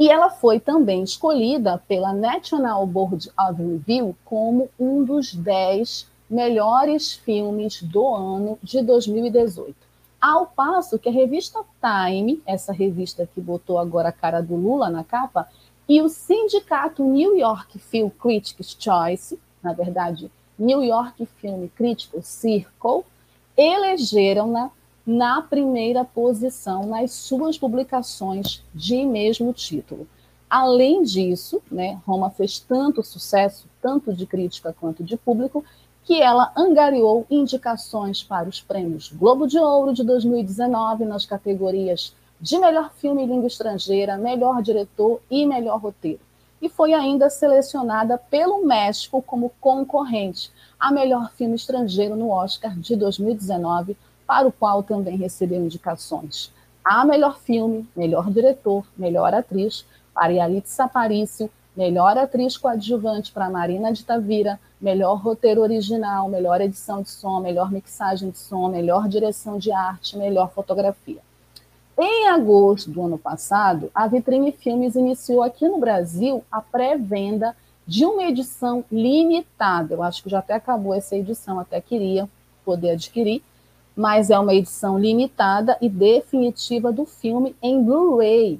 [0.00, 7.12] E ela foi também escolhida pela National Board of Review como um dos 10 melhores
[7.12, 9.76] filmes do ano de 2018.
[10.18, 14.88] Ao passo que a revista Time, essa revista que botou agora a cara do Lula
[14.88, 15.46] na capa,
[15.86, 23.04] e o sindicato New York Film Critics Choice, na verdade, New York Film Critical Circle,
[23.54, 24.70] elegeram-na
[25.06, 30.06] na primeira posição nas suas publicações de mesmo título.
[30.48, 35.64] Além disso, né, Roma fez tanto sucesso, tanto de crítica quanto de público,
[36.04, 42.58] que ela angariou indicações para os prêmios Globo de Ouro de 2019 nas categorias de
[42.58, 46.20] melhor filme em língua estrangeira, melhor diretor e melhor roteiro.
[46.60, 52.96] E foi ainda selecionada pelo México como concorrente a melhor filme estrangeiro no Oscar de
[52.96, 53.96] 2019
[54.30, 56.52] para o qual também recebeu indicações
[56.84, 63.92] a melhor filme, melhor diretor, melhor atriz para Yalitza Aparicio, melhor atriz coadjuvante para Marina
[63.92, 69.58] de Tavira, melhor roteiro original, melhor edição de som, melhor mixagem de som, melhor direção
[69.58, 71.18] de arte, melhor fotografia.
[71.98, 78.04] Em agosto do ano passado, a Vitrine Filmes iniciou aqui no Brasil a pré-venda de
[78.04, 79.94] uma edição limitada.
[79.94, 82.28] Eu acho que já até acabou essa edição, até queria
[82.64, 83.42] poder adquirir,
[84.00, 88.58] mas é uma edição limitada e definitiva do filme em Blu-ray.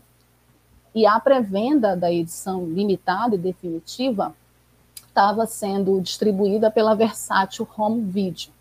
[0.94, 4.34] E a pré-venda da edição limitada e definitiva
[4.94, 8.52] estava sendo distribuída pela Versátil Home Video.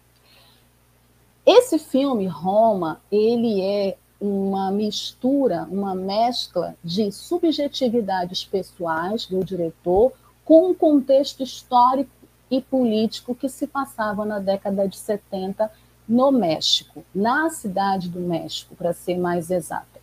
[1.46, 10.14] Esse filme, Roma, ele é uma mistura, uma mescla de subjetividades pessoais do diretor
[10.46, 12.10] com um contexto histórico
[12.50, 15.70] e político que se passava na década de 70
[16.10, 20.00] no México, na cidade do México, para ser mais exata.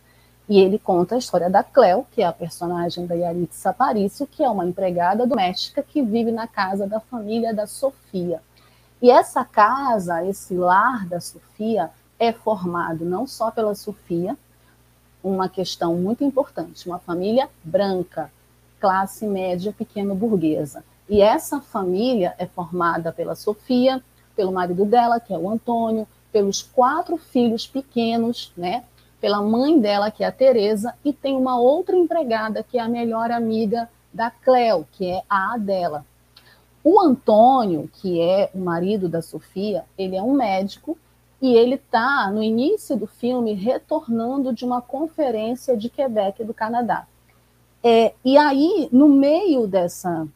[0.47, 4.41] E ele conta a história da Cleo, que é a personagem da Yaritza Aparicio, que
[4.41, 8.41] é uma empregada doméstica que vive na casa da família da Sofia.
[9.01, 14.37] E essa casa, esse lar da Sofia, é formado não só pela Sofia,
[15.21, 18.31] uma questão muito importante, uma família branca,
[18.79, 20.85] classe média pequeno burguesa.
[21.09, 24.01] E essa família é formada pela Sofia,
[24.37, 28.83] pelo marido dela, que é o Antônio, pelos quatro filhos pequenos, né?
[29.19, 32.87] Pela mãe dela, que é a Teresa, e tem uma outra empregada que é a
[32.87, 36.05] melhor amiga da Cleo, que é a Adela.
[36.83, 40.95] O Antônio, que é o marido da Sofia, ele é um médico
[41.41, 47.07] e ele está, no início do filme, retornando de uma conferência de Quebec, do Canadá.
[47.83, 50.27] É, e aí, no meio dessa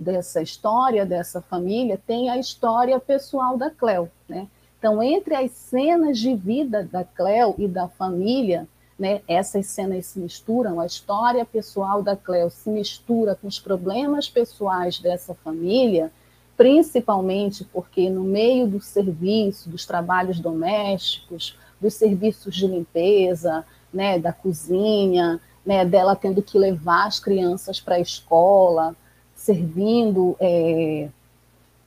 [0.00, 4.48] dessa história, dessa família, tem a história pessoal da Cleo, né?
[4.78, 8.66] Então, entre as cenas de vida da Cleo e da família,
[8.98, 14.28] né, essas cenas se misturam, a história pessoal da Cleo se mistura com os problemas
[14.30, 16.10] pessoais dessa família,
[16.56, 24.32] principalmente porque no meio do serviço, dos trabalhos domésticos, dos serviços de limpeza, né, da
[24.32, 28.94] cozinha, né, dela tendo que levar as crianças para a escola,
[29.40, 31.08] servindo é,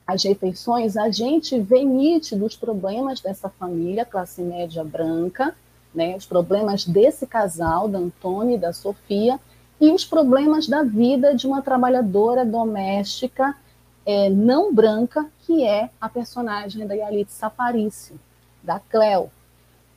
[0.04, 5.54] as refeições, a gente vê nítidos problemas dessa família, classe média branca,
[5.94, 9.38] né, os problemas desse casal, da Antônia e da Sofia,
[9.80, 13.56] e os problemas da vida de uma trabalhadora doméstica
[14.04, 18.18] é, não branca, que é a personagem da Yalitza Saparício,
[18.64, 19.30] da Cleo.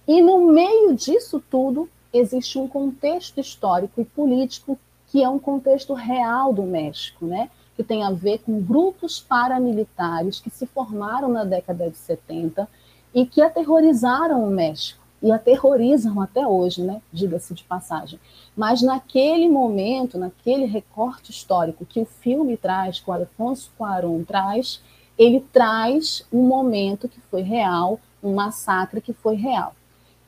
[0.08, 5.94] E no meio disso tudo, existe um contexto histórico e político que é um contexto
[5.94, 7.50] real do México, né?
[7.78, 12.68] que tem a ver com grupos paramilitares que se formaram na década de 70
[13.14, 17.02] e que aterrorizaram o México e aterrorizam até hoje, né?
[17.14, 18.20] Diga-se de passagem.
[18.56, 24.82] Mas naquele momento, naquele recorte histórico que o filme traz, que o Alfonso Cuarón traz,
[25.16, 29.76] ele traz um momento que foi real, um massacre que foi real.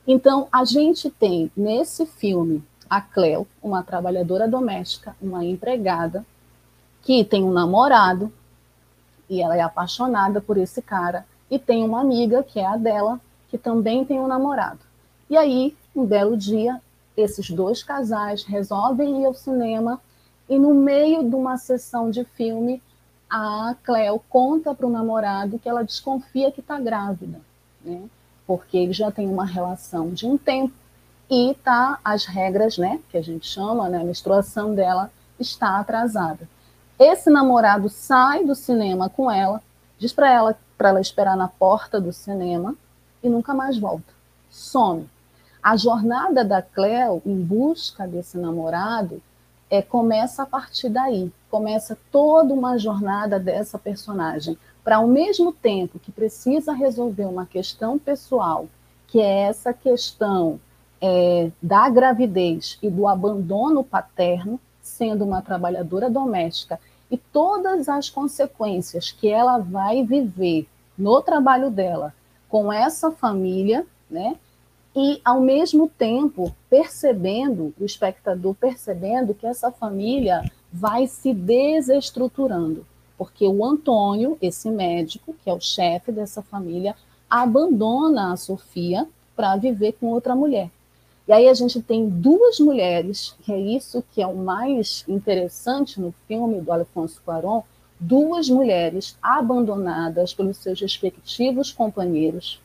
[0.07, 6.25] Então, a gente tem nesse filme a Cleo, uma trabalhadora doméstica, uma empregada,
[7.01, 8.31] que tem um namorado,
[9.29, 13.19] e ela é apaixonada por esse cara, e tem uma amiga, que é a dela,
[13.49, 14.79] que também tem um namorado.
[15.29, 16.81] E aí, um belo dia,
[17.15, 19.99] esses dois casais resolvem ir ao cinema
[20.49, 22.81] e no meio de uma sessão de filme,
[23.29, 27.39] a Cleo conta para o namorado que ela desconfia que está grávida,
[27.85, 28.03] né?
[28.47, 30.73] porque ele já tem uma relação de um tempo
[31.29, 36.47] e tá as regras, né, que a gente chama, né, a menstruação dela está atrasada.
[36.97, 39.61] Esse namorado sai do cinema com ela,
[39.97, 42.73] diz para ela para ela esperar na porta do cinema
[43.21, 44.13] e nunca mais volta.
[44.49, 45.09] Some.
[45.61, 49.21] A jornada da Cleo em busca desse namorado
[49.69, 51.29] é, começa a partir daí.
[51.51, 57.99] Começa toda uma jornada dessa personagem para, ao mesmo tempo que precisa resolver uma questão
[57.99, 58.65] pessoal,
[59.05, 60.61] que é essa questão
[61.01, 66.79] é, da gravidez e do abandono paterno, sendo uma trabalhadora doméstica,
[67.09, 72.13] e todas as consequências que ela vai viver no trabalho dela
[72.47, 74.35] com essa família, né?
[74.95, 82.85] e, ao mesmo tempo, percebendo, o espectador percebendo que essa família vai se desestruturando,
[83.17, 86.95] porque o Antônio, esse médico, que é o chefe dessa família,
[87.29, 90.69] abandona a Sofia para viver com outra mulher.
[91.29, 96.01] E aí a gente tem duas mulheres, que é isso que é o mais interessante
[96.01, 97.61] no filme do Alfonso Cuarón,
[97.99, 102.59] duas mulheres abandonadas pelos seus respectivos companheiros,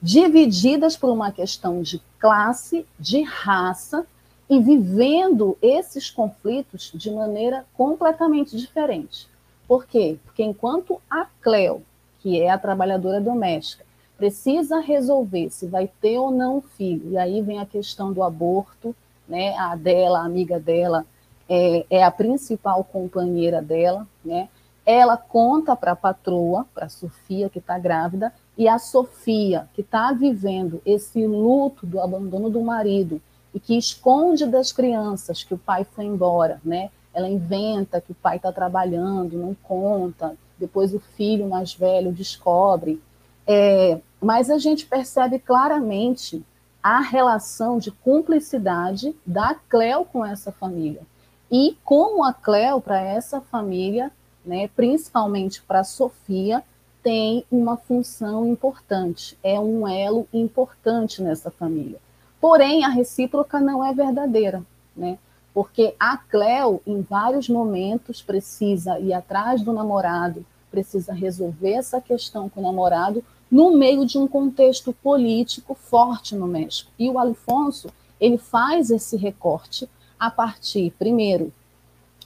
[0.00, 4.06] divididas por uma questão de classe, de raça,
[4.48, 9.28] e vivendo esses conflitos de maneira completamente diferente.
[9.68, 10.16] Por quê?
[10.24, 11.82] Porque enquanto a Cleo,
[12.20, 13.84] que é a trabalhadora doméstica,
[14.16, 18.94] precisa resolver se vai ter ou não filho, e aí vem a questão do aborto,
[19.28, 19.56] né?
[19.58, 21.04] A dela, a amiga dela,
[21.48, 24.48] é, é a principal companheira dela, né?
[24.84, 29.80] Ela conta para a patroa, para a Sofia, que está grávida, e a Sofia, que
[29.80, 33.20] está vivendo esse luto do abandono do marido
[33.52, 36.90] e que esconde das crianças que o pai foi embora, né?
[37.12, 40.36] Ela inventa que o pai está trabalhando, não conta.
[40.58, 43.00] Depois o filho mais velho descobre.
[43.46, 46.44] É, mas a gente percebe claramente
[46.82, 51.02] a relação de cumplicidade da Cleo com essa família
[51.50, 54.10] e como a Cleo para essa família,
[54.44, 56.62] né, principalmente para Sofia,
[57.02, 62.00] tem uma função importante, é um elo importante nessa família.
[62.40, 64.62] Porém, a recíproca não é verdadeira,
[64.96, 65.18] né?
[65.54, 72.48] Porque a Cleo, em vários momentos, precisa ir atrás do namorado, precisa resolver essa questão
[72.48, 76.90] com o namorado no meio de um contexto político forte no México.
[76.98, 77.88] E o Alfonso,
[78.20, 79.88] ele faz esse recorte
[80.18, 81.52] a partir, primeiro,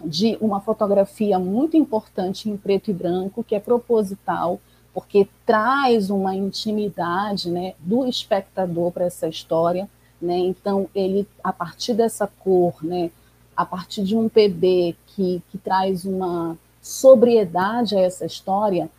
[0.05, 4.61] de uma fotografia muito importante em preto e branco, que é proposital,
[4.95, 9.89] porque traz uma intimidade né, do espectador para essa história.
[10.21, 10.39] Né?
[10.39, 13.11] Então, ele, a partir dessa cor, né,
[13.57, 18.91] a partir de um PB que, que traz uma sobriedade a essa história,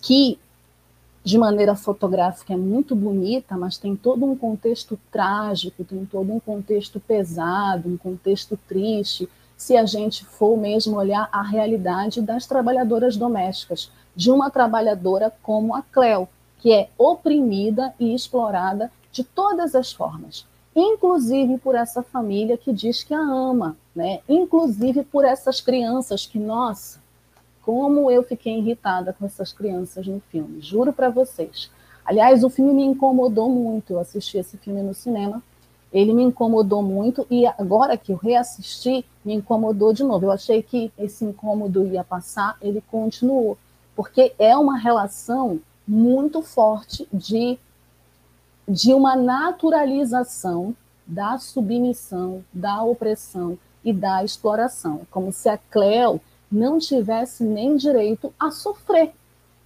[0.00, 0.38] que
[1.24, 6.40] de maneira fotográfica é muito bonita, mas tem todo um contexto trágico, tem todo um
[6.40, 13.16] contexto pesado, um contexto triste, se a gente for mesmo olhar a realidade das trabalhadoras
[13.16, 19.92] domésticas de uma trabalhadora como a Cleo, que é oprimida e explorada de todas as
[19.92, 20.44] formas,
[20.74, 24.20] inclusive por essa família que diz que a ama, né?
[24.28, 27.01] Inclusive por essas crianças que, nossa,
[27.62, 31.70] como eu fiquei irritada com essas crianças no filme, juro para vocês.
[32.04, 33.92] Aliás, o filme me incomodou muito.
[33.92, 35.42] Eu assisti esse filme no cinema,
[35.92, 40.26] ele me incomodou muito e agora que eu reassisti, me incomodou de novo.
[40.26, 43.56] Eu achei que esse incômodo ia passar, ele continuou
[43.94, 47.58] porque é uma relação muito forte de,
[48.66, 50.74] de uma naturalização
[51.06, 56.20] da submissão, da opressão e da exploração, como se a Cleo
[56.52, 59.12] não tivesse nem direito a sofrer,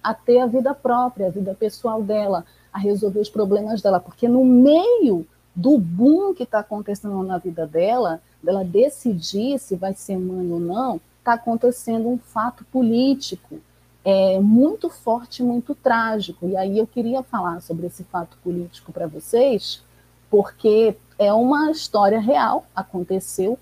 [0.01, 4.27] a ter a vida própria, a vida pessoal dela, a resolver os problemas dela, porque
[4.27, 5.25] no meio
[5.55, 10.59] do boom que está acontecendo na vida dela, dela decidir se vai ser mãe ou
[10.59, 13.59] não, está acontecendo um fato político,
[14.05, 16.47] é, muito forte, muito trágico.
[16.47, 19.83] E aí eu queria falar sobre esse fato político para vocês,
[20.29, 23.57] porque é uma história real, aconteceu,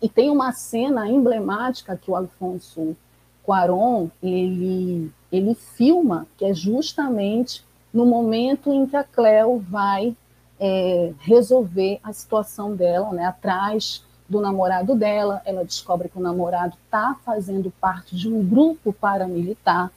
[0.00, 2.96] e tem uma cena emblemática que o Alfonso
[3.42, 10.16] Cuarón, ele, ele filma, que é justamente no momento em que a Cleo vai
[10.60, 15.40] é, resolver a situação dela, né, atrás do namorado dela.
[15.44, 19.90] Ela descobre que o namorado está fazendo parte de um grupo paramilitar.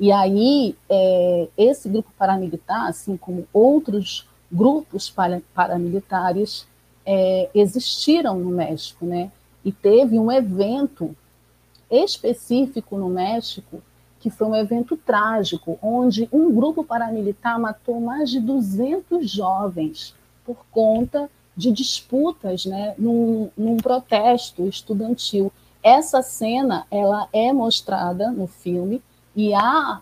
[0.00, 5.12] E aí, é, esse grupo paramilitar, assim como outros grupos
[5.54, 6.66] paramilitares,
[7.06, 9.30] é, existiram no México, né?
[9.64, 11.16] E teve um evento
[11.90, 13.82] específico no México
[14.24, 20.14] que foi um evento trágico, onde um grupo paramilitar matou mais de 200 jovens
[20.46, 25.52] por conta de disputas, né, num, num protesto estudantil.
[25.82, 29.02] Essa cena ela é mostrada no filme
[29.36, 30.00] e a,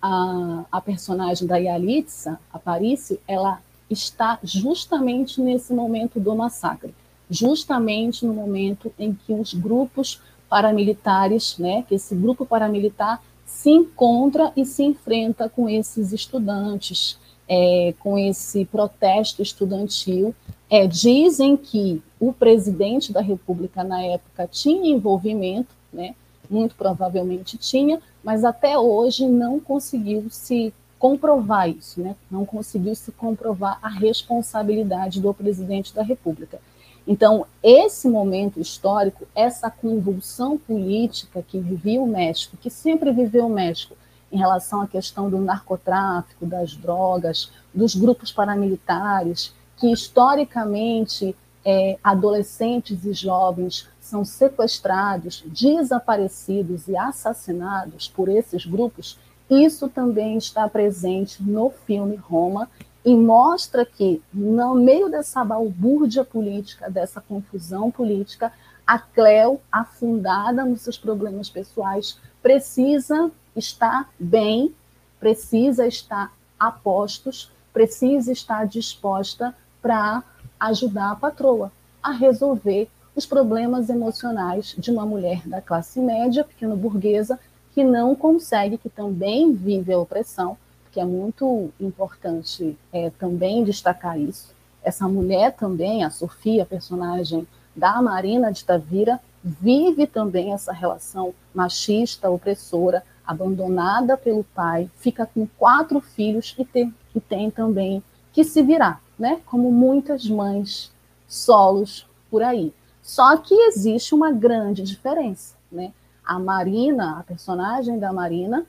[0.00, 6.94] a, a personagem da Yalitza, a Parício, ela está justamente nesse momento do massacre,
[7.32, 14.52] justamente no momento em que os grupos paramilitares, né, que esse grupo paramilitar se encontra
[14.56, 17.18] e se enfrenta com esses estudantes,
[17.48, 20.34] é, com esse protesto estudantil.
[20.70, 26.14] É, dizem que o presidente da República na época tinha envolvimento, né?
[26.50, 32.14] muito provavelmente tinha, mas até hoje não conseguiu se comprovar isso, né?
[32.30, 36.60] não conseguiu se comprovar a responsabilidade do presidente da República.
[37.06, 43.50] Então, esse momento histórico, essa convulsão política que vivia o México, que sempre viveu o
[43.50, 43.96] México,
[44.30, 53.04] em relação à questão do narcotráfico, das drogas, dos grupos paramilitares, que historicamente é, adolescentes
[53.04, 59.18] e jovens são sequestrados, desaparecidos e assassinados por esses grupos,
[59.50, 62.70] isso também está presente no filme Roma
[63.04, 68.52] e mostra que, no meio dessa balbúrdia política, dessa confusão política,
[68.86, 74.74] a Cleo, afundada nos seus problemas pessoais, precisa estar bem,
[75.18, 80.22] precisa estar a postos, precisa estar disposta para
[80.60, 81.72] ajudar a patroa
[82.02, 87.38] a resolver os problemas emocionais de uma mulher da classe média, pequeno burguesa,
[87.74, 90.56] que não consegue, que também vive a opressão,
[90.92, 94.54] que é muito importante é, também destacar isso.
[94.84, 102.30] Essa mulher também, a Sofia, personagem da Marina de Tavira, vive também essa relação machista,
[102.30, 108.62] opressora, abandonada pelo pai, fica com quatro filhos e tem, e tem também que se
[108.62, 109.40] virar, né?
[109.46, 110.92] Como muitas mães
[111.26, 112.72] solos por aí.
[113.02, 115.92] Só que existe uma grande diferença, né?
[116.24, 118.66] A Marina, a personagem da Marina,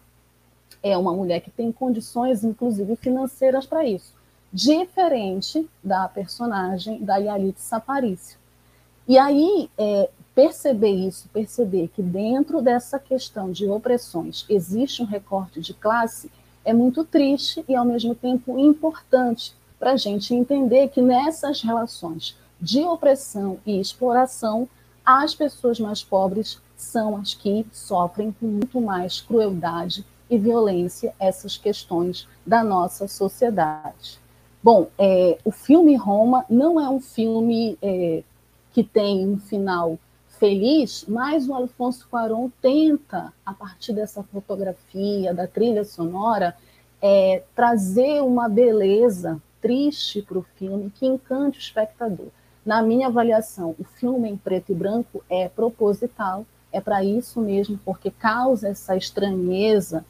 [0.82, 4.14] é uma mulher que tem condições, inclusive financeiras, para isso.
[4.52, 8.38] Diferente da personagem da Yalit Saparício.
[9.08, 15.60] E aí, é, perceber isso, perceber que dentro dessa questão de opressões existe um recorte
[15.60, 16.32] de classe,
[16.64, 22.38] é muito triste e, ao mesmo tempo, importante para a gente entender que nessas relações
[22.60, 24.70] de opressão e exploração,
[25.06, 31.58] as pessoas mais pobres são as que sofrem com muito mais crueldade e violência essas
[31.58, 34.20] questões da nossa sociedade.
[34.62, 38.24] Bom, é, o filme Roma não é um filme é,
[38.72, 40.00] que tem um final
[40.40, 46.56] feliz, mas o Alfonso Cuarón tenta, a partir dessa fotografia, da trilha sonora,
[47.02, 52.28] é, trazer uma beleza triste para o filme que encante o espectador.
[52.66, 57.80] Na minha avaliação, o filme em preto e branco é proposital, é para isso mesmo,
[57.86, 60.04] porque causa essa estranheza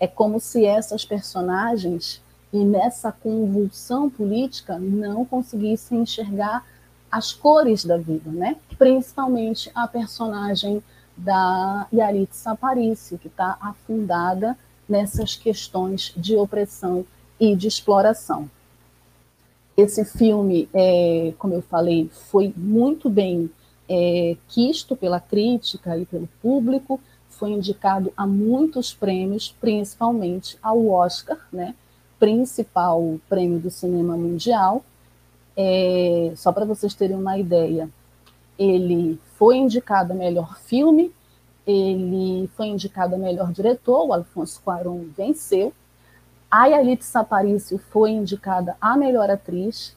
[0.00, 2.22] é como se essas personagens,
[2.52, 6.64] e nessa convulsão política, não conseguissem enxergar
[7.10, 8.56] as cores da vida, né?
[8.78, 10.82] principalmente a personagem
[11.16, 14.56] da Yaritza Aparicio, que está afundada
[14.88, 17.04] nessas questões de opressão
[17.40, 18.48] e de exploração.
[19.76, 23.50] Esse filme, é, como eu falei, foi muito bem
[23.88, 27.00] é, quisto pela crítica e pelo público,
[27.38, 31.74] foi indicado a muitos prêmios, principalmente ao Oscar, né?
[32.18, 34.84] principal prêmio do cinema mundial.
[35.56, 37.88] É, só para vocês terem uma ideia,
[38.58, 41.12] ele foi indicado a melhor filme,
[41.66, 45.72] ele foi indicado a melhor diretor, o Alfonso Cuarón venceu.
[46.50, 49.96] A Yalitza Aparicio foi indicada a melhor atriz,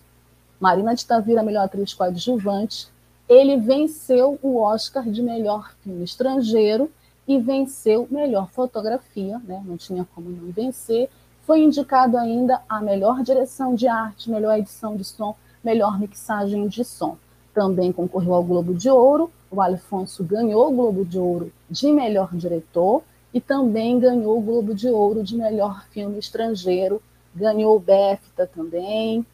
[0.60, 2.88] Marina de Tavira, melhor atriz coadjuvante.
[3.28, 6.92] Ele venceu o Oscar de melhor filme estrangeiro
[7.36, 9.62] e venceu melhor fotografia, né?
[9.66, 11.10] não tinha como não vencer.
[11.44, 16.84] Foi indicado ainda a melhor direção de arte, melhor edição de som, melhor mixagem de
[16.84, 17.18] som.
[17.54, 19.32] Também concorreu ao Globo de Ouro.
[19.50, 23.02] O Alfonso ganhou o Globo de Ouro de melhor diretor
[23.34, 27.02] e também ganhou o Globo de Ouro de melhor filme estrangeiro.
[27.34, 29.26] Ganhou o BEFTA também.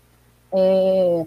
[0.52, 1.26] é,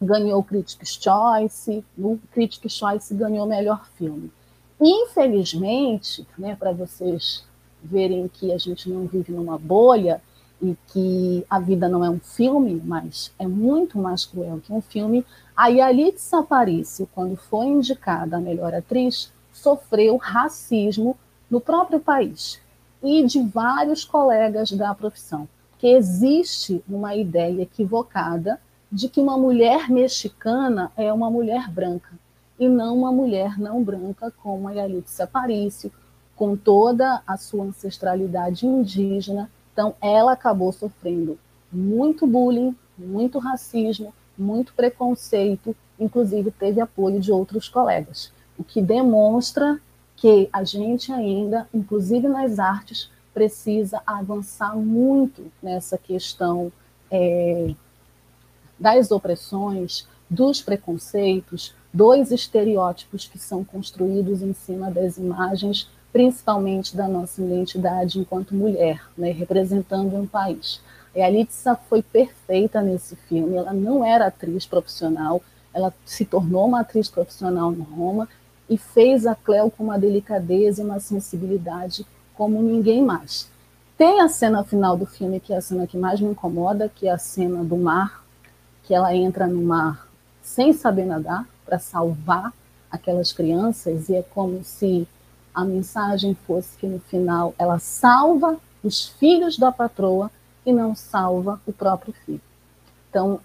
[0.00, 4.32] ganhou o Critics' Choice, o Critics' Choice ganhou o melhor filme.
[4.84, 7.44] Infelizmente, né, para vocês
[7.80, 10.20] verem que a gente não vive numa bolha
[10.60, 14.80] e que a vida não é um filme, mas é muito mais cruel que um
[14.80, 15.24] filme,
[15.56, 21.16] a Yalitza Aparicio, quando foi indicada a melhor atriz, sofreu racismo
[21.48, 22.60] no próprio país
[23.00, 28.60] e de vários colegas da profissão, que existe uma ideia equivocada
[28.90, 32.20] de que uma mulher mexicana é uma mulher branca
[32.62, 35.90] e não uma mulher não branca como a Yalitza Aparicio,
[36.36, 39.50] com toda a sua ancestralidade indígena.
[39.72, 41.36] Então, ela acabou sofrendo
[41.72, 49.80] muito bullying, muito racismo, muito preconceito, inclusive teve apoio de outros colegas, o que demonstra
[50.16, 56.70] que a gente ainda, inclusive nas artes, precisa avançar muito nessa questão
[57.10, 57.74] é,
[58.78, 67.08] das opressões, dos preconceitos, dos estereótipos que são construídos em cima das imagens principalmente da
[67.08, 70.80] nossa identidade enquanto mulher, né, representando um país.
[71.14, 76.66] E a Litsa foi perfeita nesse filme, ela não era atriz profissional, ela se tornou
[76.66, 78.28] uma atriz profissional no Roma
[78.68, 83.50] e fez a Cleo com uma delicadeza e uma sensibilidade como ninguém mais.
[83.96, 87.08] Tem a cena final do filme, que é a cena que mais me incomoda, que
[87.08, 88.24] é a cena do mar,
[88.82, 90.08] que ela entra no mar
[90.42, 92.52] sem saber nadar para salvar
[92.90, 95.08] aquelas crianças, e é como se
[95.54, 100.30] a mensagem fosse que no final ela salva os filhos da patroa
[100.66, 102.42] e não salva o próprio filho.
[103.08, 103.40] Então,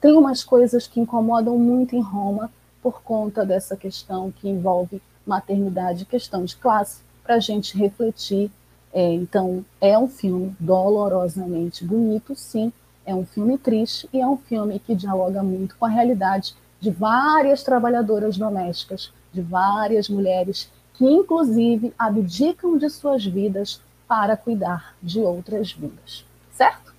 [0.00, 6.04] tem umas coisas que incomodam muito em Roma por conta dessa questão que envolve maternidade,
[6.04, 8.48] questão de classe, para a gente refletir.
[8.92, 12.72] É, então, é um filme dolorosamente bonito, sim,
[13.04, 16.90] é um filme triste e é um filme que dialoga muito com a realidade de
[16.90, 25.20] várias trabalhadoras domésticas, de várias mulheres que inclusive abdicam de suas vidas para cuidar de
[25.20, 26.94] outras vidas, certo?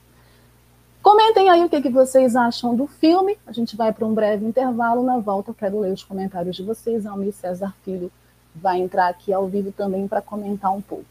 [1.02, 3.38] Comentem aí o que, que vocês acham do filme.
[3.48, 5.04] A gente vai para um breve intervalo.
[5.04, 7.06] Na volta, quero ler os comentários de vocês.
[7.06, 8.12] Almir César Filho
[8.54, 11.06] vai entrar aqui ao vivo também para comentar um pouco.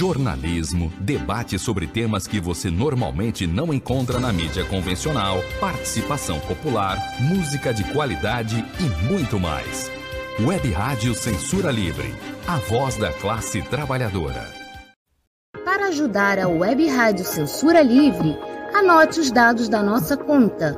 [0.00, 7.74] Jornalismo, debate sobre temas que você normalmente não encontra na mídia convencional, participação popular, música
[7.74, 9.90] de qualidade e muito mais.
[10.40, 12.14] Web Rádio Censura Livre,
[12.48, 14.48] a voz da classe trabalhadora.
[15.66, 18.38] Para ajudar a Web Rádio Censura Livre,
[18.72, 20.74] anote os dados da nossa conta.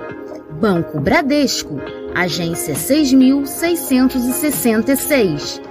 [0.60, 1.76] Banco Bradesco,
[2.12, 5.70] agência 6666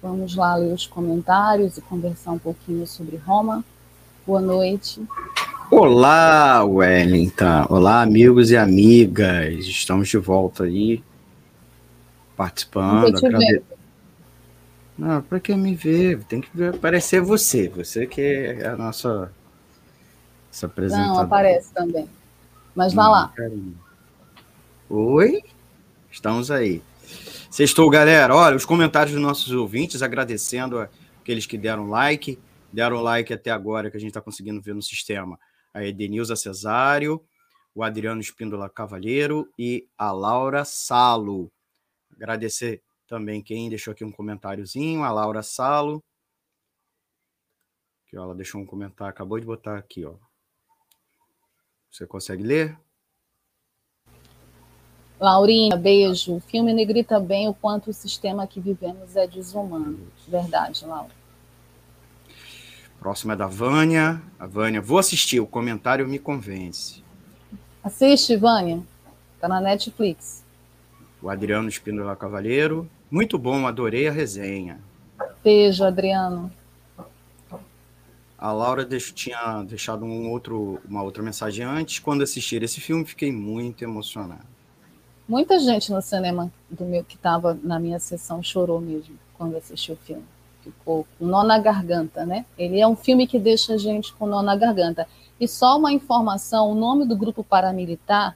[0.00, 3.64] Vamos lá ler os comentários e conversar um pouquinho sobre Roma.
[4.24, 5.02] Boa noite.
[5.70, 7.66] Olá, Wellington.
[7.68, 9.66] Olá, amigos e amigas.
[9.66, 11.02] Estamos de volta aí,
[12.36, 13.16] participando.
[13.16, 13.62] Agrade...
[14.96, 17.68] Não, para quem me ver, tem que aparecer você.
[17.68, 19.32] Você que é a nossa
[20.62, 21.14] apresentadora.
[21.14, 22.08] Não, aparece também.
[22.72, 23.32] Mas vá hum, lá.
[23.34, 23.78] Carinho.
[24.88, 25.42] Oi?
[26.10, 26.82] Estamos aí.
[27.58, 28.36] Sextou, galera.
[28.36, 30.78] Olha, os comentários dos nossos ouvintes, agradecendo
[31.20, 32.38] aqueles que deram like,
[32.72, 35.36] deram like até agora, que a gente está conseguindo ver no sistema.
[35.74, 37.20] A Edenilza Cesário,
[37.74, 41.50] o Adriano Espíndola Cavalheiro e a Laura Salo.
[42.14, 46.00] Agradecer também quem deixou aqui um comentáriozinho, a Laura Salo.
[48.06, 50.14] Que ela deixou um comentário, acabou de botar aqui, ó.
[51.90, 52.78] Você consegue ler?
[55.20, 56.36] Laurinha, beijo.
[56.36, 59.98] O filme negrita bem o quanto o sistema que vivemos é desumano.
[60.26, 61.10] Verdade, Laura.
[63.00, 64.22] Próxima é da Vânia.
[64.38, 67.02] A Vânia, vou assistir, o comentário me convence.
[67.82, 68.80] Assiste, Vânia.
[69.40, 70.44] Tá na Netflix.
[71.20, 72.88] O Adriano Espíndola Cavalheiro.
[73.10, 74.80] Muito bom, adorei a resenha.
[75.42, 76.52] Beijo, Adriano.
[78.36, 81.98] A Laura tinha deixado um outro, uma outra mensagem antes.
[81.98, 84.57] Quando assistir esse filme, fiquei muito emocionado.
[85.28, 89.94] Muita gente no cinema do meu que estava na minha sessão chorou mesmo quando assistiu
[89.94, 90.24] o filme.
[90.62, 92.46] Ficou com nó na garganta, né?
[92.56, 95.06] Ele é um filme que deixa a gente com nó na garganta.
[95.38, 98.34] E só uma informação: o nome do grupo paramilitar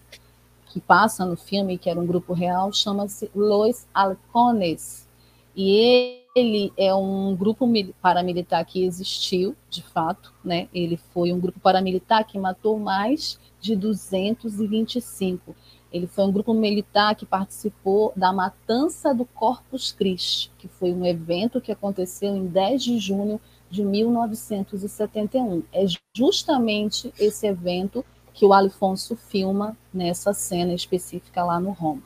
[0.66, 5.08] que passa no filme, que era um grupo real, chama-se Los Halcones.
[5.56, 7.66] E ele é um grupo
[8.02, 10.68] paramilitar que existiu, de fato, né?
[10.74, 15.54] Ele foi um grupo paramilitar que matou mais de 225.
[15.92, 21.04] Ele foi um grupo militar que participou da matança do Corpus Christi, que foi um
[21.04, 23.40] evento que aconteceu em 10 de junho
[23.70, 25.62] de 1971.
[25.72, 25.84] É
[26.16, 32.02] justamente esse evento que o Alfonso filma nessa cena específica lá no Roma.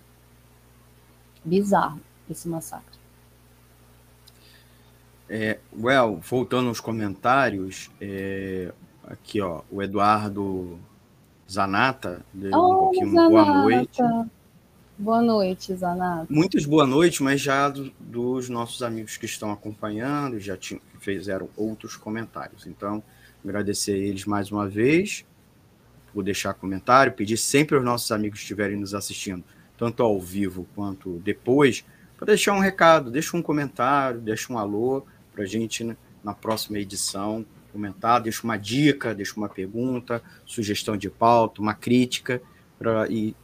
[1.45, 2.97] Bizarro esse massacre.
[5.29, 8.73] É, well, voltando aos comentários, é,
[9.05, 10.79] aqui ó, o Eduardo
[11.51, 13.31] Zanata deu oh, um pouquinho Zanata.
[13.31, 14.03] boa noite.
[14.99, 16.27] Boa noite, Zanata.
[16.31, 21.49] Muitas boa noites, mas já do, dos nossos amigos que estão acompanhando, já tinham, fizeram
[21.57, 22.67] outros comentários.
[22.67, 23.03] Então,
[23.45, 25.25] agradecer a eles mais uma vez
[26.13, 29.45] por deixar comentário, pedir sempre aos nossos amigos que estiverem nos assistindo,
[29.77, 31.85] tanto ao vivo quanto depois,
[32.17, 35.95] para deixar um recado, deixa um comentário, deixa um alô, para a gente né,
[36.25, 37.45] na próxima edição
[37.77, 42.41] comentar, deixa uma dica, deixa uma pergunta, sugestão de pauta, uma crítica,
[42.79, 43.37] para ir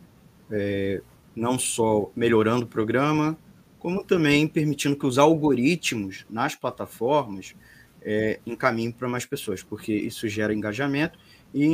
[0.51, 1.03] é,
[1.37, 3.37] não só melhorando o programa,
[3.79, 7.55] como também permitindo que os algoritmos nas plataformas
[8.01, 11.19] é, encaminhem para mais pessoas, porque isso gera engajamento
[11.53, 11.65] e,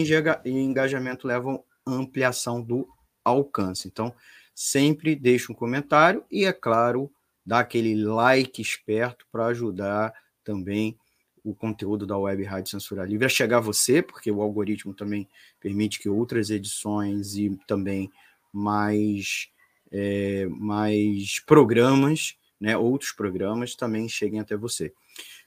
[0.45, 2.89] engajamento leva ampliação do
[3.25, 3.87] alcance.
[3.87, 4.13] Então,
[4.55, 7.11] sempre deixa um comentário e, é claro,
[7.47, 10.99] dá aquele like esperto para ajudar também
[11.51, 15.27] o conteúdo da Web Rádio Censura Livre a chegar a você, porque o algoritmo também
[15.59, 18.11] permite que outras edições e também
[18.53, 19.49] mais,
[19.91, 24.93] é, mais programas, né, outros programas também cheguem até você.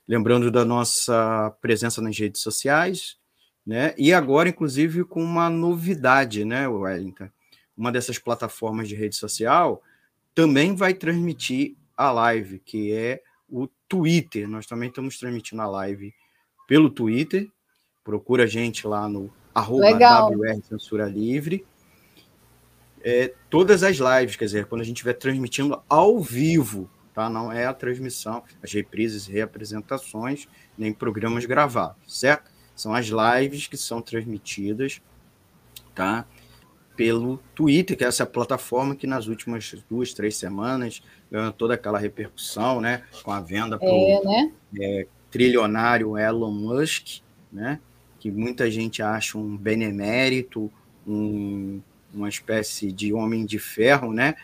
[0.07, 3.17] Lembrando da nossa presença nas redes sociais,
[3.65, 7.29] né, e agora, inclusive, com uma novidade, né, Wellington?
[7.77, 9.83] Uma dessas plataformas de rede social
[10.33, 13.21] também vai transmitir a live, que é
[13.51, 14.47] o Twitter.
[14.47, 16.13] Nós também estamos transmitindo a live
[16.67, 17.51] pelo Twitter.
[18.03, 21.65] Procura a gente lá no arroba WR Censura Livre.
[23.03, 27.29] É, todas as lives, quer dizer, quando a gente estiver transmitindo ao vivo, tá?
[27.29, 30.47] Não é a transmissão, as reprises reapresentações,
[30.77, 32.51] nem programas gravados, certo?
[32.75, 35.01] São as lives que são transmitidas,
[35.93, 36.25] tá?
[37.01, 41.97] Pelo Twitter, que é essa plataforma que nas últimas duas, três semanas ganhou toda aquela
[41.97, 43.01] repercussão, né?
[43.23, 44.51] Com a venda para o é, né?
[44.79, 47.21] é, trilionário Elon Musk,
[47.51, 47.79] né?
[48.19, 50.71] Que muita gente acha um benemérito,
[51.07, 51.81] um,
[52.13, 54.35] uma espécie de homem de ferro, né?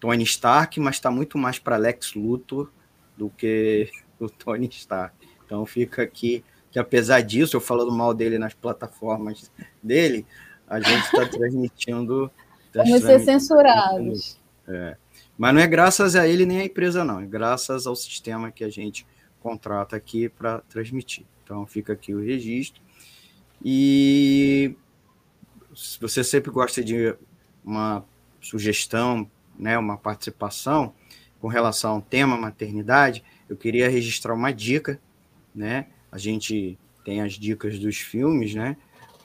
[0.00, 2.70] Tony Stark, mas está muito mais para Lex Luthor
[3.14, 5.14] do que o Tony Stark.
[5.44, 9.50] Então fica aqui que apesar disso, eu falando mal dele nas plataformas
[9.82, 10.26] dele,
[10.66, 12.30] a gente está transmitindo.
[12.72, 14.38] Tá Vamos ser censurados.
[14.68, 14.98] É.
[15.38, 17.20] Mas não é graças a ele nem à empresa, não.
[17.20, 19.06] É graças ao sistema que a gente
[19.40, 21.24] contrata aqui para transmitir.
[21.42, 22.82] Então fica aqui o registro.
[23.64, 24.76] E
[25.74, 27.14] se você sempre gosta de
[27.64, 28.04] uma
[28.42, 29.26] sugestão,
[29.58, 30.92] né, uma participação
[31.40, 35.00] com relação ao tema maternidade, eu queria registrar uma dica,
[35.54, 35.86] né?
[36.12, 38.76] A gente tem as dicas dos filmes, né?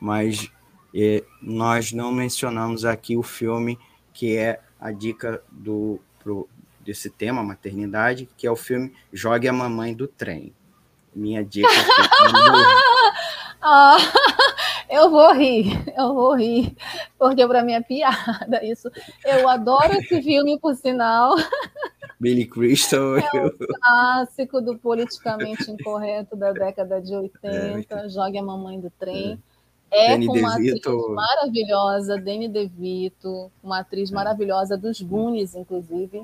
[0.02, 0.52] mas
[0.94, 3.78] é, nós não mencionamos aqui o filme
[4.14, 6.48] que é a dica do pro,
[6.80, 10.54] desse tema, maternidade, que é o filme Jogue a Mamãe do Trem.
[11.14, 11.68] Minha dica.
[13.62, 13.98] ah,
[14.90, 15.68] eu vou rir,
[15.98, 16.76] eu vou rir,
[17.18, 18.90] porque para mim é piada isso.
[19.24, 21.36] Eu adoro esse filme, por sinal.
[22.20, 23.18] Billy Crystal.
[23.18, 27.96] É um clássico do politicamente incorreto da década de 80.
[27.96, 28.10] É.
[28.10, 29.34] Jogue a Mamãe do Trem.
[29.34, 29.51] É,
[29.92, 30.90] é com uma DeVito.
[30.90, 34.16] atriz maravilhosa, Danny DeVito, uma atriz é.
[34.16, 36.22] maravilhosa dos Goonies, inclusive.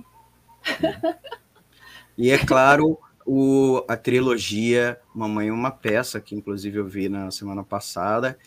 [2.18, 7.30] E é claro, o, a trilogia Mamãe é uma Peça, que inclusive eu vi na
[7.30, 8.40] semana passada,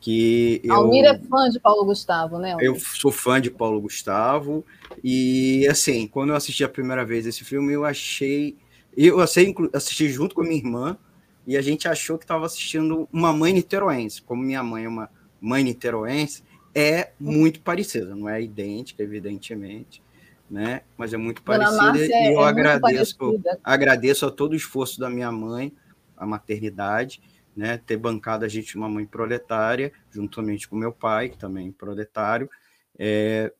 [0.00, 0.74] que eu...
[0.74, 2.52] Almir é fã de Paulo Gustavo, né?
[2.52, 2.66] Almir?
[2.66, 4.64] Eu sou fã de Paulo Gustavo,
[5.02, 8.56] e assim, quando eu assisti a primeira vez esse filme, eu achei...
[8.96, 10.98] Eu assisti junto com a minha irmã,
[11.46, 14.20] e a gente achou que estava assistindo uma mãe niteroense.
[14.20, 15.08] Como minha mãe é uma
[15.40, 16.42] mãe niteroense,
[16.74, 20.02] é muito parecida, não é idêntica, evidentemente,
[20.50, 20.82] né?
[20.96, 23.16] Mas é muito parecida e eu é agradeço,
[23.62, 25.72] agradeço a todo o esforço da minha mãe,
[26.16, 27.22] a maternidade,
[27.56, 27.78] né?
[27.78, 32.50] Ter bancado a gente uma mãe proletária, juntamente com meu pai, que também é proletário,
[32.98, 33.52] é,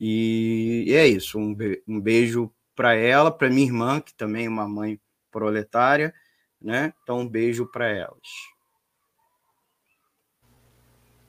[0.00, 1.38] e, e é isso.
[1.38, 1.56] Um,
[1.86, 6.14] um beijo para ela, para minha irmã, que também é uma mãe proletária,
[6.64, 6.94] né?
[7.02, 8.18] Então, um beijo para elas.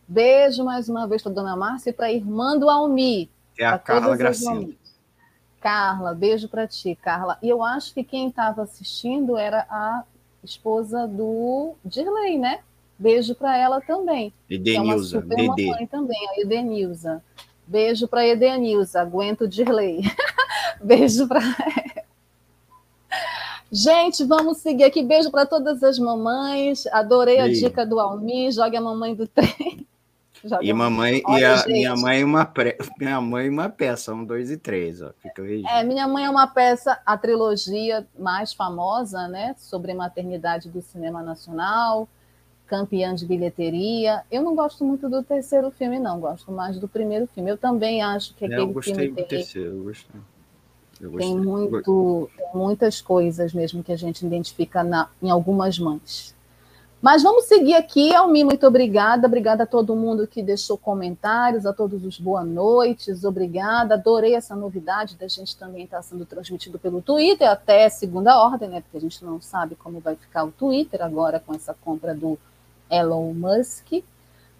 [0.07, 3.29] Beijo mais uma vez para Dona Márcia e para a irmã do Almi.
[3.57, 4.75] É a Carla Gracinha.
[5.59, 7.37] Carla, beijo para ti, Carla.
[7.41, 10.03] E eu acho que quem estava assistindo era a
[10.43, 12.61] esposa do Dirley, né?
[12.97, 14.31] Beijo para ela também.
[14.49, 17.23] Edenilza, é uma super também, a Edenilza.
[17.67, 20.01] Beijo para Edenilza, aguento Dirley.
[20.81, 21.41] beijo para
[23.75, 25.03] Gente, vamos seguir aqui.
[25.03, 26.87] Beijo para todas as mamães.
[26.87, 28.49] Adorei a dica do Almi.
[28.49, 29.85] Jogue a mamãe do trem.
[30.41, 31.71] Jogue e mamãe Olha, e a gente.
[31.73, 32.77] minha mãe uma pre...
[32.97, 35.11] minha mãe uma peça, um, dois e três, ó.
[35.21, 40.81] Fica é, minha mãe é uma peça, a trilogia mais famosa, né, sobre maternidade do
[40.81, 42.07] cinema nacional,
[42.67, 44.23] campeã de bilheteria.
[44.31, 46.19] Eu não gosto muito do terceiro filme, não.
[46.19, 47.49] Gosto mais do primeiro filme.
[47.49, 50.21] Eu também acho que aquele é, eu gostei filme do terceiro, eu gostei.
[50.99, 56.35] Tem, muito, tem muitas coisas mesmo que a gente identifica na, em algumas mães.
[57.05, 58.15] Mas vamos seguir aqui.
[58.15, 59.27] Almi, muito obrigada.
[59.27, 63.23] Obrigada a todo mundo que deixou comentários, a todos os boa noites.
[63.23, 63.93] Obrigada.
[63.93, 68.81] Adorei essa novidade da gente também estar sendo transmitido pelo Twitter até segunda ordem, né?
[68.81, 72.39] Porque a gente não sabe como vai ficar o Twitter agora com essa compra do
[72.89, 74.03] Elon Musk.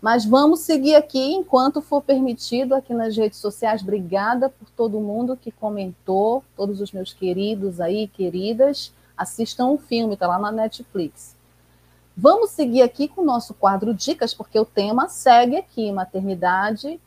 [0.06, 3.82] Mas vamos seguir aqui enquanto for permitido aqui nas redes sociais.
[3.82, 8.94] Obrigada por todo mundo que comentou, todos os meus queridos aí, queridas.
[9.18, 11.36] Assistam o filme, está lá na Netflix.
[12.16, 17.02] Vamos seguir aqui com o nosso quadro Dicas, porque o tema segue aqui: maternidade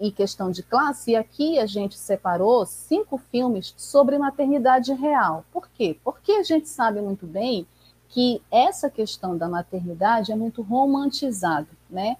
[0.00, 1.10] e questão de classe.
[1.10, 5.44] E aqui a gente separou cinco filmes sobre maternidade real.
[5.52, 5.98] Por quê?
[6.02, 7.66] Porque a gente sabe muito bem
[8.08, 12.16] que essa questão da maternidade é muito romantizada, né?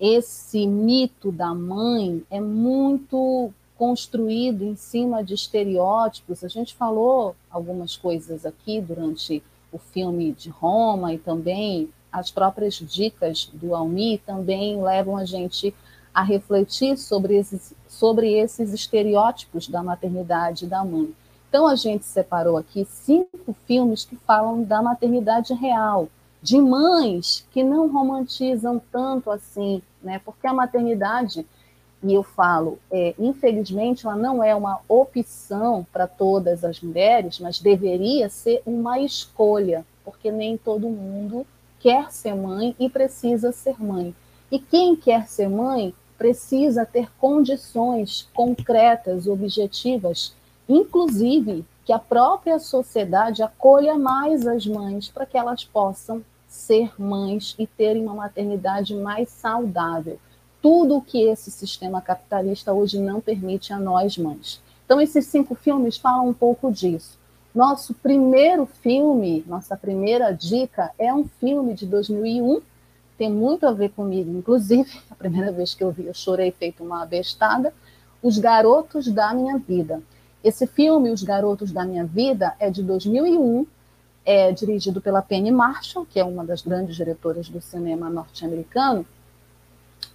[0.00, 6.42] Esse mito da mãe é muito construído em cima de estereótipos.
[6.42, 12.74] A gente falou algumas coisas aqui durante o filme de Roma e também as próprias
[12.74, 15.74] dicas do Almi também levam a gente
[16.12, 21.14] a refletir sobre esses, sobre esses estereótipos da maternidade da mãe.
[21.48, 26.08] Então a gente separou aqui cinco filmes que falam da maternidade real,
[26.42, 30.20] de mães que não romantizam tanto assim né?
[30.24, 31.46] Porque a maternidade,
[32.02, 37.60] e eu falo, é, infelizmente, ela não é uma opção para todas as mulheres, mas
[37.60, 41.46] deveria ser uma escolha, porque nem todo mundo
[41.78, 44.14] quer ser mãe e precisa ser mãe.
[44.50, 50.34] E quem quer ser mãe precisa ter condições concretas, objetivas,
[50.68, 57.54] inclusive que a própria sociedade acolha mais as mães para que elas possam ser mães
[57.56, 60.18] e terem uma maternidade mais saudável.
[60.60, 64.60] Tudo o que esse sistema capitalista hoje não permite a nós mães.
[64.84, 67.16] Então, esses cinco filmes falam um pouco disso.
[67.54, 72.60] Nosso primeiro filme, nossa primeira dica, é um filme de 2001,
[73.16, 76.82] tem muito a ver comigo, inclusive, a primeira vez que eu vi, eu chorei feito
[76.82, 77.72] uma bestada,
[78.20, 80.02] Os Garotos da Minha Vida.
[80.42, 83.66] Esse filme, Os Garotos da Minha Vida, é de 2001,
[84.30, 89.04] é dirigido pela Penny Marshall, que é uma das grandes diretoras do cinema norte-americano.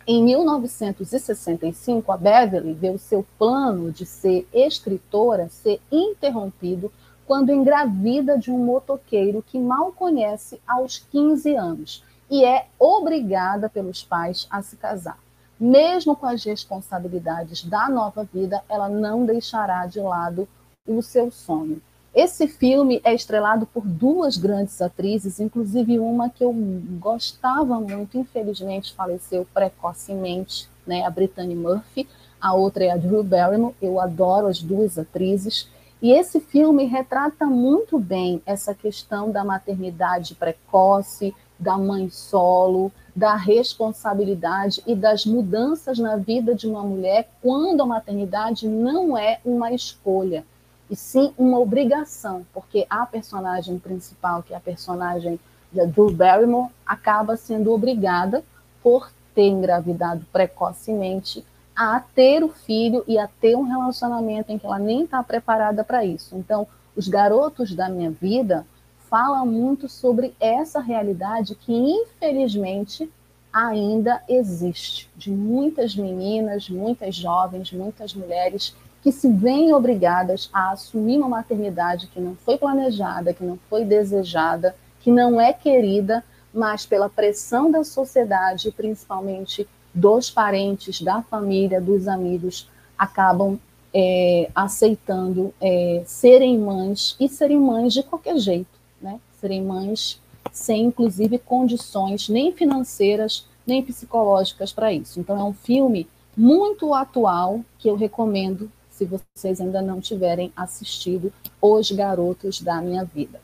[0.07, 6.89] Em 1965, a Beverly vê o seu plano de ser escritora ser interrompido
[7.28, 12.01] quando engravida de um motoqueiro que mal conhece aos 15 anos.
[12.28, 15.20] e é obrigada pelos pais a se casar.
[15.59, 20.47] Mesmo com as responsabilidades da nova vida, ela não deixará de lado
[20.88, 21.80] o seu sonho.
[22.16, 26.55] Esse filme é estrelado por duas grandes atrizes, inclusive uma que eu
[26.97, 32.07] gostava muito, infelizmente faleceu precocemente, né, a Brittany Murphy,
[32.39, 35.68] a outra é a Drew Barrymore, eu adoro as duas atrizes,
[36.01, 43.36] e esse filme retrata muito bem essa questão da maternidade precoce, da mãe solo, da
[43.36, 49.74] responsabilidade e das mudanças na vida de uma mulher quando a maternidade não é uma
[49.74, 50.45] escolha
[50.89, 55.39] e sim uma obrigação, porque a personagem principal, que é a personagem
[55.71, 58.43] da Drew Barrymore, acaba sendo obrigada,
[58.83, 61.43] por ter engravidado precocemente,
[61.75, 65.83] a ter o filho e a ter um relacionamento em que ela nem está preparada
[65.83, 66.38] para isso.
[66.38, 68.65] Então, os garotos da minha vida
[69.09, 73.11] falam muito sobre essa realidade que, infelizmente,
[73.51, 78.75] ainda existe, de muitas meninas, muitas jovens, muitas mulheres
[79.06, 83.86] que se veem obrigadas a assumir uma maternidade que não foi planejada, que não foi
[83.86, 91.80] desejada, que não é querida, mas pela pressão da sociedade, principalmente dos parentes, da família,
[91.80, 93.60] dos amigos, acabam
[93.93, 99.20] é, aceitando é, serem mães e serem mães de qualquer jeito, né?
[99.39, 100.20] Serem mães
[100.51, 105.20] sem, inclusive, condições nem financeiras nem psicológicas para isso.
[105.20, 111.32] Então, é um filme muito atual que eu recomendo se vocês ainda não tiverem assistido
[111.62, 113.41] Os Garotos da Minha Vida.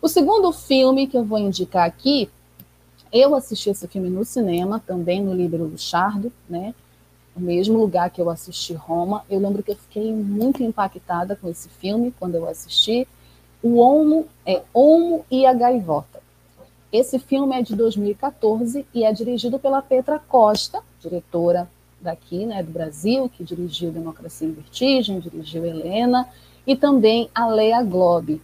[0.00, 2.30] O segundo filme que eu vou indicar aqui,
[3.12, 6.72] eu assisti esse filme no cinema, também no Libro Luchardo, né?
[7.34, 9.24] O mesmo lugar que eu assisti Roma.
[9.28, 13.08] Eu lembro que eu fiquei muito impactada com esse filme quando eu assisti.
[13.60, 16.22] O Olmo é Olmo e a Gaivota.
[16.92, 21.68] Esse filme é de 2014 e é dirigido pela Petra Costa, diretora
[22.04, 26.28] daqui, né, do Brasil, que dirigiu Democracia em Vertigem, dirigiu Helena,
[26.66, 28.40] e também a Lea Globe.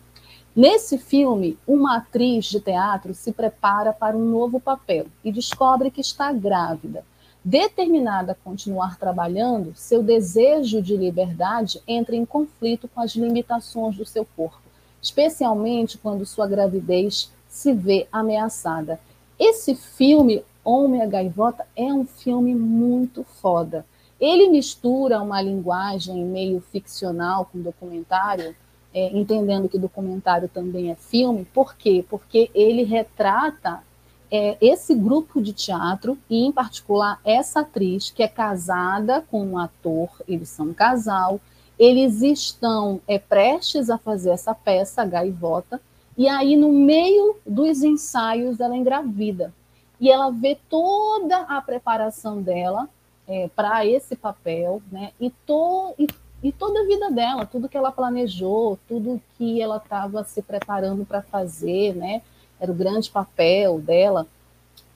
[0.54, 6.00] Nesse filme, uma atriz de teatro se prepara para um novo papel e descobre que
[6.00, 7.04] está grávida.
[7.42, 14.04] Determinada a continuar trabalhando, seu desejo de liberdade entra em conflito com as limitações do
[14.04, 14.60] seu corpo,
[15.00, 19.00] especialmente quando sua gravidez se vê ameaçada.
[19.38, 23.84] Esse filme Homem a Gaivota é um filme muito foda.
[24.20, 28.54] Ele mistura uma linguagem meio ficcional com documentário,
[28.94, 31.44] é, entendendo que documentário também é filme.
[31.44, 32.04] Por quê?
[32.08, 33.82] Porque ele retrata
[34.30, 39.58] é, esse grupo de teatro, e em particular essa atriz, que é casada com um
[39.58, 41.40] ator, eles são um casal,
[41.76, 45.80] eles estão é, prestes a fazer essa peça, a Gaivota,
[46.16, 49.52] e aí no meio dos ensaios ela engravida
[50.00, 52.88] e ela vê toda a preparação dela
[53.28, 55.12] é, para esse papel, né?
[55.20, 56.08] E, to, e,
[56.42, 61.04] e, toda a vida dela, tudo que ela planejou, tudo que ela estava se preparando
[61.04, 62.22] para fazer, né?
[62.58, 64.26] Era o grande papel dela.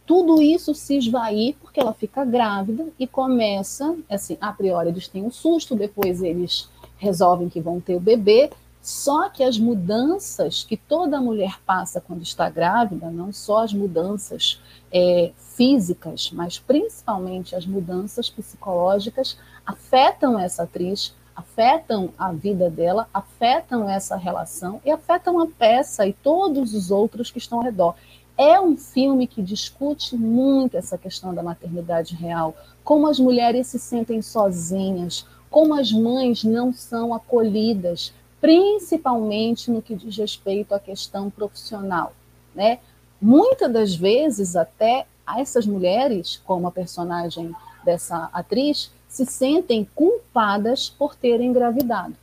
[0.07, 5.23] Tudo isso se esvair porque ela fica grávida e começa, assim, a priori eles têm
[5.23, 8.51] um susto, depois eles resolvem que vão ter o bebê,
[8.85, 14.61] só que as mudanças que toda mulher passa quando está grávida, não só as mudanças
[14.93, 23.89] é, físicas, mas principalmente as mudanças psicológicas, afetam essa atriz, afetam a vida dela, afetam
[23.89, 27.95] essa relação e afetam a peça e todos os outros que estão ao redor.
[28.37, 32.55] É um filme que discute muito essa questão da maternidade real,
[32.85, 38.13] como as mulheres se sentem sozinhas, como as mães não são acolhidas
[38.45, 42.13] principalmente no que diz respeito à questão profissional,
[42.55, 42.79] né?
[43.19, 45.07] Muitas das vezes até
[45.39, 52.15] essas mulheres, como a personagem dessa atriz, se sentem culpadas por terem engravidado,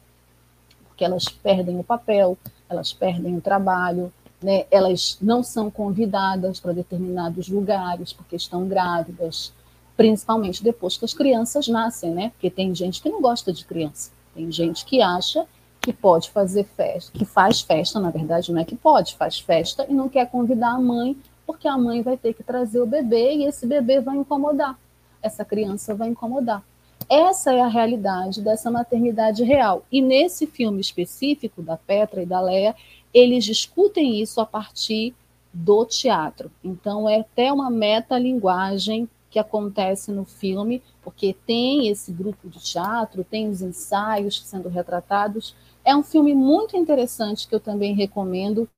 [0.85, 2.37] porque elas perdem o papel,
[2.69, 4.67] elas perdem o trabalho, né?
[4.69, 9.51] Elas não são convidadas para determinados lugares porque estão grávidas,
[9.97, 12.29] principalmente depois que as crianças nascem, né?
[12.29, 15.47] Porque tem gente que não gosta de criança, tem gente que acha
[15.81, 19.85] que pode fazer festa, que faz festa, na verdade, não é que pode, faz festa
[19.89, 23.33] e não quer convidar a mãe, porque a mãe vai ter que trazer o bebê
[23.33, 24.77] e esse bebê vai incomodar,
[25.21, 26.63] essa criança vai incomodar.
[27.09, 29.83] Essa é a realidade dessa maternidade real.
[29.91, 32.75] E nesse filme específico da Petra e da Leia,
[33.13, 35.13] eles discutem isso a partir
[35.53, 36.49] do teatro.
[36.63, 43.23] Então é até uma metalinguagem que acontece no filme, porque tem esse grupo de teatro,
[43.23, 48.69] tem os ensaios sendo retratados, é um filme muito interessante que eu também recomendo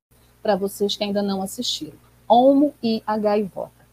[0.42, 1.98] para vocês que ainda não assistiram.
[2.28, 3.84] Olmo e a Gaivota.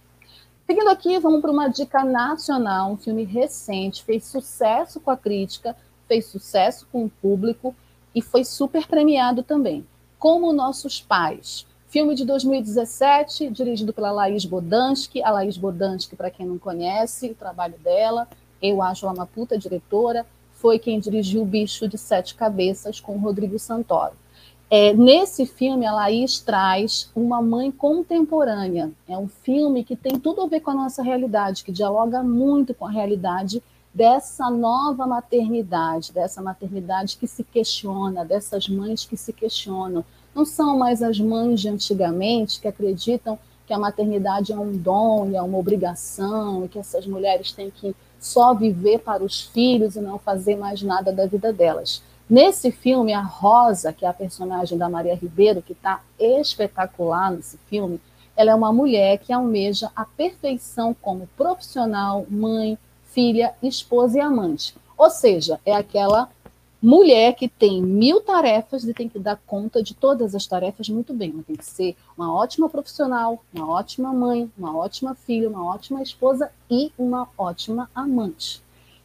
[0.66, 5.76] Seguindo aqui, vamos para uma dica nacional, um filme recente, fez sucesso com a crítica,
[6.06, 7.74] fez sucesso com o público
[8.14, 9.84] e foi super premiado também.
[10.18, 15.22] Como Nossos Pais, filme de 2017, dirigido pela Laís Bodansky.
[15.22, 18.28] A Laís Bodansky, para quem não conhece o trabalho dela,
[18.62, 20.24] eu acho ela uma puta diretora,
[20.60, 24.12] foi quem dirigiu O Bicho de Sete Cabeças com Rodrigo Santoro.
[24.70, 28.92] É, nesse filme, a Laís traz uma mãe contemporânea.
[29.08, 32.72] É um filme que tem tudo a ver com a nossa realidade, que dialoga muito
[32.72, 33.60] com a realidade
[33.92, 40.04] dessa nova maternidade, dessa maternidade que se questiona, dessas mães que se questionam.
[40.32, 43.36] Não são mais as mães de antigamente que acreditam
[43.66, 47.70] que a maternidade é um dom e é uma obrigação e que essas mulheres têm
[47.70, 52.02] que só viver para os filhos e não fazer mais nada da vida delas.
[52.28, 57.58] Nesse filme, a Rosa, que é a personagem da Maria Ribeiro, que está espetacular nesse
[57.68, 58.00] filme,
[58.36, 64.74] ela é uma mulher que almeja a perfeição como profissional, mãe, filha, esposa e amante.
[64.96, 66.28] Ou seja, é aquela
[66.82, 71.12] mulher que tem mil tarefas e tem que dar conta de todas as tarefas muito
[71.12, 71.30] bem.
[71.32, 76.02] Ela tem que ser uma ótima profissional, uma ótima mãe, uma ótima filha, uma ótima
[76.02, 78.62] esposa e uma ótima amante.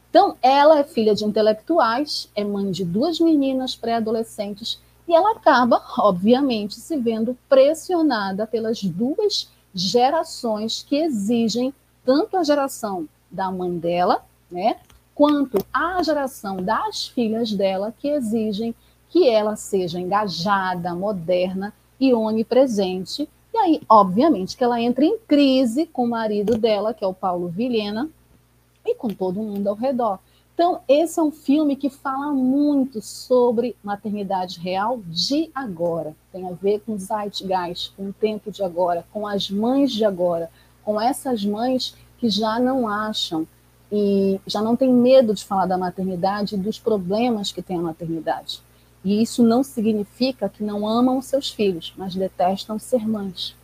[0.08, 5.82] Então, ela é filha de intelectuais, é mãe de duas meninas pré-adolescentes e ela acaba,
[5.98, 11.74] obviamente, se vendo pressionada pelas duas gerações que exigem
[12.04, 14.76] tanto a geração da mãe dela, né,
[15.16, 18.74] quanto a geração das filhas dela que exigem
[19.08, 23.26] que ela seja engajada, moderna e onipresente.
[23.52, 27.14] E aí, obviamente, que ela entra em crise com o marido dela, que é o
[27.14, 28.10] Paulo Vilhena,
[28.84, 30.18] e com todo mundo ao redor.
[30.52, 36.14] Então, esse é um filme que fala muito sobre maternidade real de agora.
[36.30, 40.50] Tem a ver com zeitgeist, com o tempo de agora, com as mães de agora,
[40.84, 43.46] com essas mães que já não acham
[43.90, 47.82] e já não têm medo de falar da maternidade e dos problemas que tem a
[47.82, 48.60] maternidade.
[49.04, 53.54] E isso não significa que não amam seus filhos, mas detestam ser mães.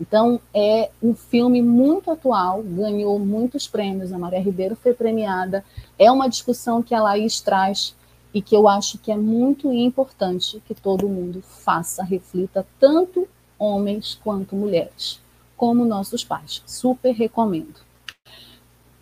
[0.00, 5.64] Então, é um filme muito atual, ganhou muitos prêmios, a Maria Ribeiro foi premiada.
[5.96, 7.94] É uma discussão que a Laís traz
[8.34, 14.18] e que eu acho que é muito importante que todo mundo faça, reflita, tanto homens
[14.24, 15.20] quanto mulheres,
[15.56, 16.62] como nossos pais.
[16.66, 17.91] Super recomendo.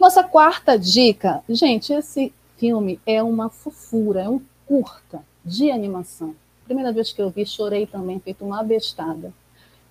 [0.00, 6.34] Nossa quarta dica, gente, esse filme é uma fofura, é um curta de animação.
[6.64, 9.30] Primeira vez que eu vi, chorei também, feito uma bestada.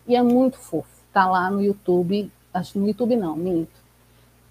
[0.08, 3.70] E é muito fofo tá lá no YouTube, acho no YouTube não, minto.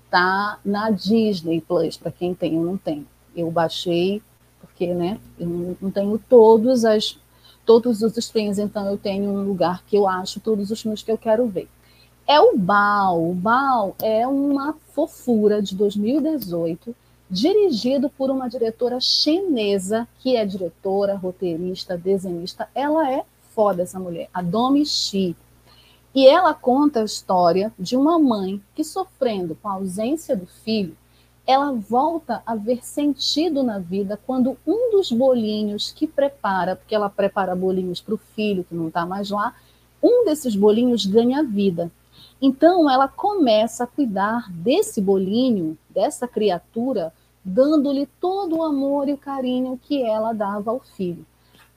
[0.08, 3.04] Tá na Disney Plus, para quem tem, eu não tenho.
[3.34, 4.22] Eu baixei,
[4.60, 7.18] porque, né, eu não tenho todos, as,
[7.66, 11.10] todos os streams, então eu tenho um lugar que eu acho todos os filmes que
[11.10, 11.68] eu quero ver.
[12.30, 13.30] É o Bao.
[13.30, 16.94] O Bao é uma fofura de 2018,
[17.30, 22.68] dirigido por uma diretora chinesa, que é diretora, roteirista, desenhista.
[22.74, 23.24] Ela é
[23.54, 24.28] foda, essa mulher.
[24.34, 25.34] A Domi Shi.
[26.14, 30.94] E ela conta a história de uma mãe que, sofrendo com a ausência do filho,
[31.46, 37.08] ela volta a ver sentido na vida quando um dos bolinhos que prepara, porque ela
[37.08, 39.54] prepara bolinhos para o filho que não está mais lá,
[40.02, 41.90] um desses bolinhos ganha vida.
[42.40, 47.12] Então ela começa a cuidar desse bolinho, dessa criatura,
[47.44, 51.26] dando-lhe todo o amor e o carinho que ela dava ao filho.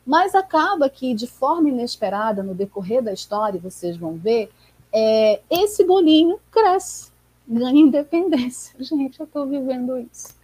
[0.05, 4.49] Mas acaba que, de forma inesperada, no decorrer da história, vocês vão ver,
[4.93, 7.11] é, esse bolinho cresce,
[7.47, 8.75] ganha independência.
[8.83, 10.35] Gente, eu estou vivendo isso.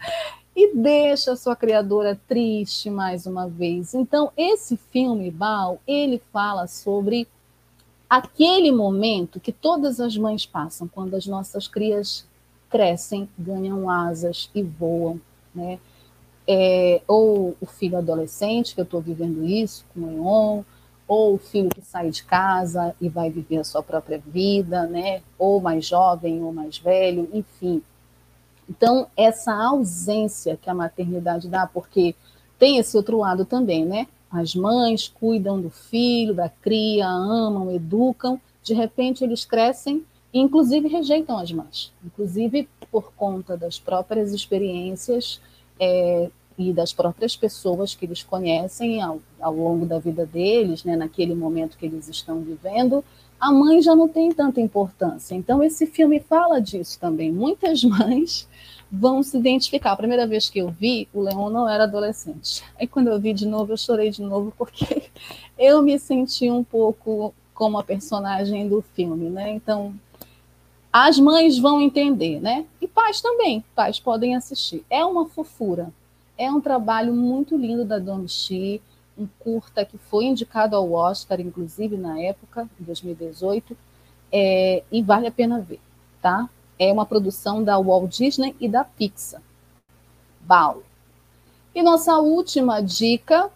[0.56, 3.94] E deixa a sua criadora triste mais uma vez.
[3.94, 7.28] Então, esse filme, Bal, ele fala sobre
[8.10, 12.26] aquele momento que todas as mães passam quando as nossas crias
[12.70, 15.20] crescem, ganham asas e voam,
[15.54, 15.80] né?
[16.48, 20.64] é, ou o filho adolescente, que eu estou vivendo isso com o Leon,
[21.08, 25.22] ou o filho que sai de casa e vai viver a sua própria vida, né?
[25.38, 27.82] ou mais jovem ou mais velho, enfim.
[28.70, 32.16] Então, essa ausência que a maternidade dá, porque
[32.58, 34.08] tem esse outro lado também, né?
[34.32, 40.88] As mães cuidam do filho, da cria, amam, educam, de repente eles crescem e, inclusive,
[40.88, 45.42] rejeitam as mães, inclusive por conta das próprias experiências
[45.80, 50.96] é, e das próprias pessoas que eles conhecem ao, ao longo da vida deles, né,
[50.96, 53.04] naquele momento que eles estão vivendo,
[53.40, 55.36] a mãe já não tem tanta importância.
[55.36, 57.32] Então, esse filme fala disso também.
[57.32, 58.48] Muitas mães
[58.92, 59.92] vão se identificar.
[59.92, 62.64] A primeira vez que eu vi, o Leon não era adolescente.
[62.80, 65.10] Aí, quando eu vi de novo, eu chorei de novo, porque
[65.58, 69.52] eu me senti um pouco como a personagem do filme, né?
[69.52, 69.94] Então,
[70.92, 72.66] as mães vão entender, né?
[72.82, 74.86] E pais também, pais podem assistir.
[74.90, 75.92] É uma fofura.
[76.38, 78.82] É um trabalho muito lindo da Domi Shi,
[79.18, 83.76] um curta que foi indicado ao Oscar, inclusive na época, em 2018,
[84.32, 85.80] é, e vale a pena ver,
[86.22, 86.48] tá?
[86.80, 89.42] É uma produção da Walt Disney e da Pixar.
[90.42, 90.84] Bal.
[91.74, 93.52] E nossa última dica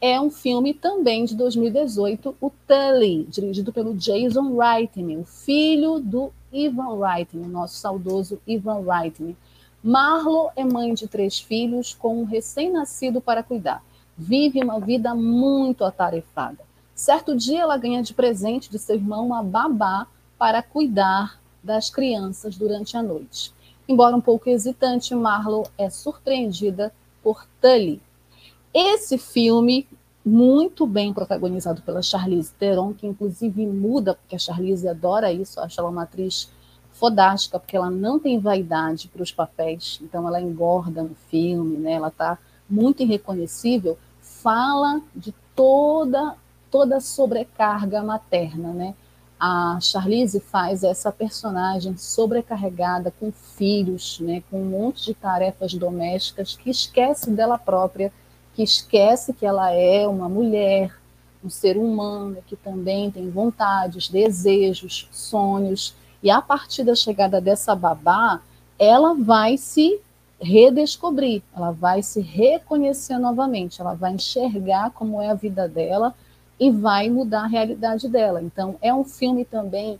[0.00, 6.30] é um filme também de 2018, o Tully, dirigido pelo Jason Reitman, o filho do
[6.52, 9.34] Ivan Reitman, nosso saudoso Ivan Reitman.
[9.82, 13.82] Marlo é mãe de três filhos com um recém-nascido para cuidar.
[14.16, 16.58] Vive uma vida muito atarefada.
[16.94, 20.06] Certo dia, ela ganha de presente de seu irmão uma babá
[20.38, 23.52] para cuidar das crianças durante a noite.
[23.88, 26.92] Embora um pouco hesitante, Marlo é surpreendida
[27.22, 28.00] por Tully,
[28.72, 29.86] esse filme,
[30.24, 35.80] muito bem protagonizado pela Charlize Theron, que inclusive muda, porque a Charlize adora isso, acha
[35.80, 36.50] ela uma atriz
[36.92, 41.92] fodástica, porque ela não tem vaidade para os papéis, então ela engorda no filme, né?
[41.92, 42.38] ela está
[42.68, 46.36] muito irreconhecível, fala de toda
[46.68, 48.96] toda a sobrecarga materna, né?
[49.46, 56.56] A Charlize faz essa personagem sobrecarregada com filhos, né, com um monte de tarefas domésticas
[56.56, 58.10] que esquece dela própria
[58.54, 60.96] que esquece que ela é uma mulher,
[61.44, 67.74] um ser humano que também tem vontades, desejos, sonhos, e a partir da chegada dessa
[67.74, 68.40] babá,
[68.78, 70.00] ela vai se
[70.40, 76.14] redescobrir, ela vai se reconhecer novamente, ela vai enxergar como é a vida dela
[76.58, 78.42] e vai mudar a realidade dela.
[78.42, 79.98] Então, é um filme também,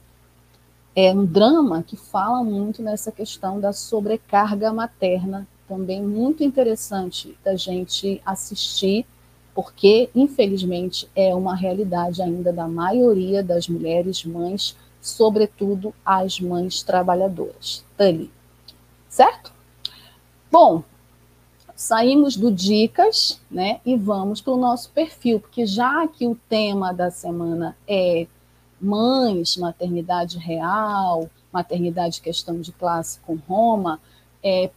[0.95, 7.57] é um drama que fala muito nessa questão da sobrecarga materna também muito interessante da
[7.57, 9.07] gente assistir,
[9.55, 17.85] porque, infelizmente, é uma realidade ainda da maioria das mulheres mães, sobretudo as mães trabalhadoras.
[17.97, 18.31] Tali.
[19.09, 19.53] Certo?
[20.51, 20.83] Bom,
[21.75, 26.93] saímos do Dicas, né, e vamos para o nosso perfil, porque já que o tema
[26.93, 28.27] da semana é
[28.81, 34.01] mães, maternidade real, maternidade questão de classe com Roma,
[34.43, 34.71] é,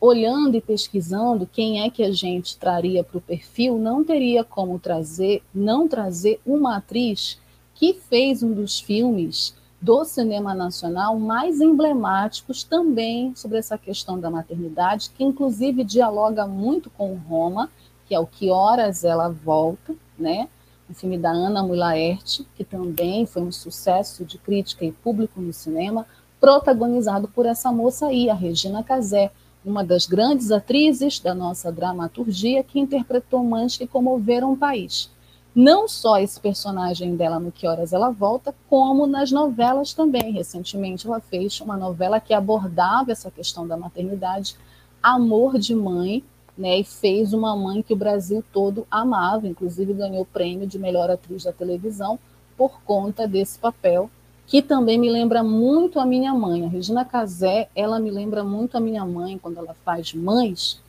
[0.00, 4.78] olhando e pesquisando quem é que a gente traria para o perfil, não teria como
[4.78, 7.38] trazer, não trazer uma atriz
[7.74, 14.30] que fez um dos filmes do cinema nacional mais emblemáticos também sobre essa questão da
[14.30, 17.70] maternidade, que inclusive dialoga muito com Roma,
[18.06, 20.48] que é o Que Horas Ela Volta, né?
[20.88, 25.52] Um filme da Ana Mulaerte, que também foi um sucesso de crítica e público no
[25.52, 26.04] cinema,
[26.40, 29.30] protagonizado por essa moça aí, a Regina Casé,
[29.64, 35.10] uma das grandes atrizes da nossa dramaturgia que interpretou mães que comoveram o país.
[35.54, 40.30] Não só esse personagem dela no Que Horas Ela Volta, como nas novelas também.
[40.30, 44.56] Recentemente ela fez uma novela que abordava essa questão da maternidade,
[45.02, 46.22] Amor de Mãe,
[46.56, 50.78] né, e fez uma mãe que o Brasil todo amava, inclusive ganhou o prêmio de
[50.78, 52.18] melhor atriz da televisão
[52.56, 54.10] por conta desse papel
[54.50, 56.66] que também me lembra muito a minha mãe.
[56.66, 60.82] A Regina Casé, ela me lembra muito a minha mãe quando ela faz mães,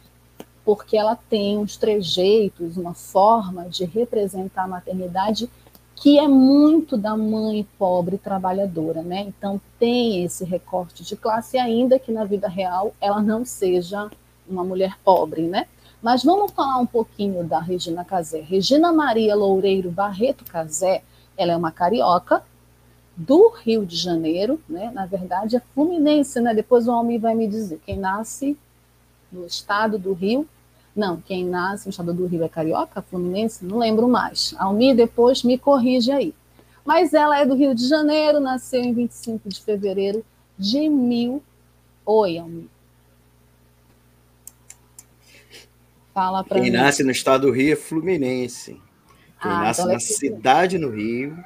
[0.74, 5.50] porque ela tem uns trejeitos, uma forma de representar a maternidade
[5.98, 9.20] que é muito da mãe pobre trabalhadora, né?
[9.28, 14.10] Então tem esse recorte de classe, ainda que na vida real ela não seja
[14.48, 15.68] uma mulher pobre, né?
[16.02, 18.40] Mas vamos falar um pouquinho da Regina Casé.
[18.40, 21.04] Regina Maria Loureiro Barreto Casé,
[21.36, 22.42] ela é uma carioca,
[23.18, 24.90] do Rio de Janeiro, né?
[24.94, 26.54] na verdade é fluminense, né?
[26.54, 28.58] depois o Almi vai me dizer, quem nasce
[29.32, 30.48] no estado do Rio,
[30.96, 34.54] não, quem nasce no estado do Rio é carioca, fluminense, não lembro mais.
[34.58, 36.34] Almi depois me corrige aí.
[36.84, 40.26] Mas ela é do Rio de Janeiro, nasceu em 25 de fevereiro
[40.58, 41.42] de mil.
[42.06, 42.70] Oi, Almi.
[46.14, 46.64] Fala para mim.
[46.64, 48.74] Quem nasce no estado do Rio é fluminense.
[49.42, 51.38] Quem ah, nasce então na cidade no Rio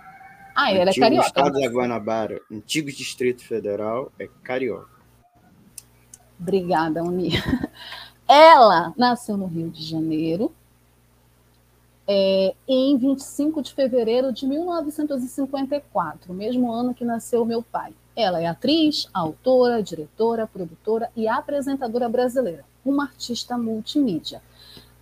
[0.55, 1.27] ah, ela é carioca.
[1.27, 4.95] Estado da Guanabara, antigo Distrito Federal, é carioca.
[6.39, 7.31] Obrigada, Uni.
[8.27, 10.51] Ela nasceu no Rio de Janeiro
[12.07, 17.93] é, em 25 de fevereiro de 1954, mesmo ano que nasceu meu pai.
[18.15, 24.41] Ela é atriz, autora, diretora, produtora e apresentadora brasileira, uma artista multimídia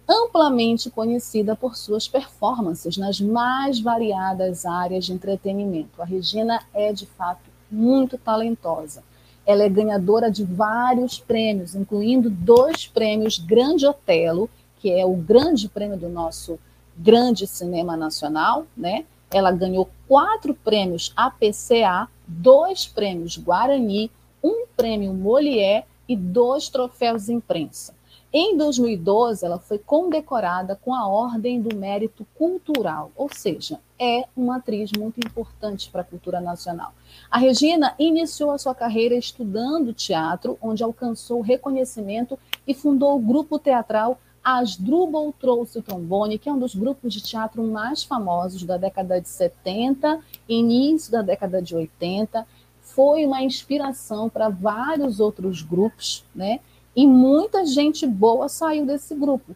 [0.07, 6.01] amplamente conhecida por suas performances nas mais variadas áreas de entretenimento.
[6.01, 9.03] A Regina é, de fato, muito talentosa.
[9.45, 14.49] Ela é ganhadora de vários prêmios, incluindo dois prêmios Grande Otelo,
[14.79, 16.59] que é o grande prêmio do nosso
[16.97, 19.05] grande cinema nacional, né?
[19.33, 24.11] ela ganhou quatro prêmios APCA, dois prêmios Guarani,
[24.43, 27.93] um prêmio Molière e dois troféus imprensa.
[28.35, 34.55] Em 2012, ela foi condecorada com a Ordem do Mérito Cultural, ou seja, é uma
[34.55, 36.95] atriz muito importante para a cultura nacional.
[37.29, 43.59] A Regina iniciou a sua carreira estudando teatro, onde alcançou reconhecimento e fundou o grupo
[43.59, 48.77] teatral Asdrubal Trouxe o Trombone, que é um dos grupos de teatro mais famosos da
[48.77, 50.19] década de 70
[50.49, 52.47] início da década de 80.
[52.81, 56.59] Foi uma inspiração para vários outros grupos, né?
[56.95, 59.55] E muita gente boa saiu desse grupo.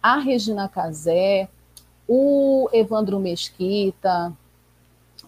[0.00, 1.48] A Regina Casé,
[2.06, 4.32] o Evandro Mesquita,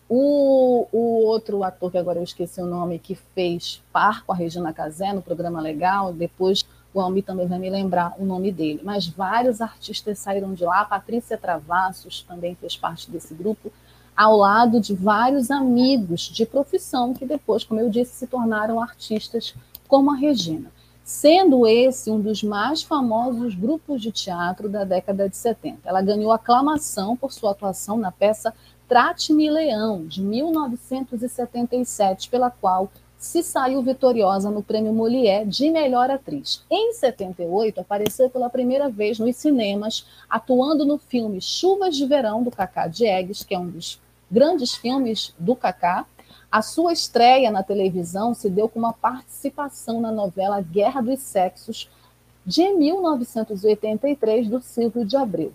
[0.08, 4.36] o, o, outro ator, que agora eu esqueci o nome, que fez par com a
[4.36, 6.64] Regina Casé no programa Legal, depois
[6.94, 8.80] o Almi também vai me lembrar o nome dele.
[8.84, 13.72] Mas vários artistas saíram de lá, a Patrícia Travassos também fez parte desse grupo,
[14.16, 19.54] ao lado de vários amigos de profissão que depois, como eu disse, se tornaram artistas
[19.88, 20.70] como a Regina
[21.08, 25.88] sendo esse um dos mais famosos grupos de teatro da década de 70.
[25.88, 28.52] Ela ganhou aclamação por sua atuação na peça
[28.86, 36.62] Trate-me Leão, de 1977, pela qual se saiu vitoriosa no Prêmio Molière de Melhor Atriz.
[36.70, 42.50] Em 78, apareceu pela primeira vez nos cinemas, atuando no filme Chuvas de Verão, do
[42.50, 43.98] Cacá Diegues, que é um dos
[44.30, 46.04] grandes filmes do Cacá,
[46.50, 51.90] a sua estreia na televisão se deu com uma participação na novela Guerra dos Sexos,
[52.44, 55.52] de 1983, do Silvio de Abreu.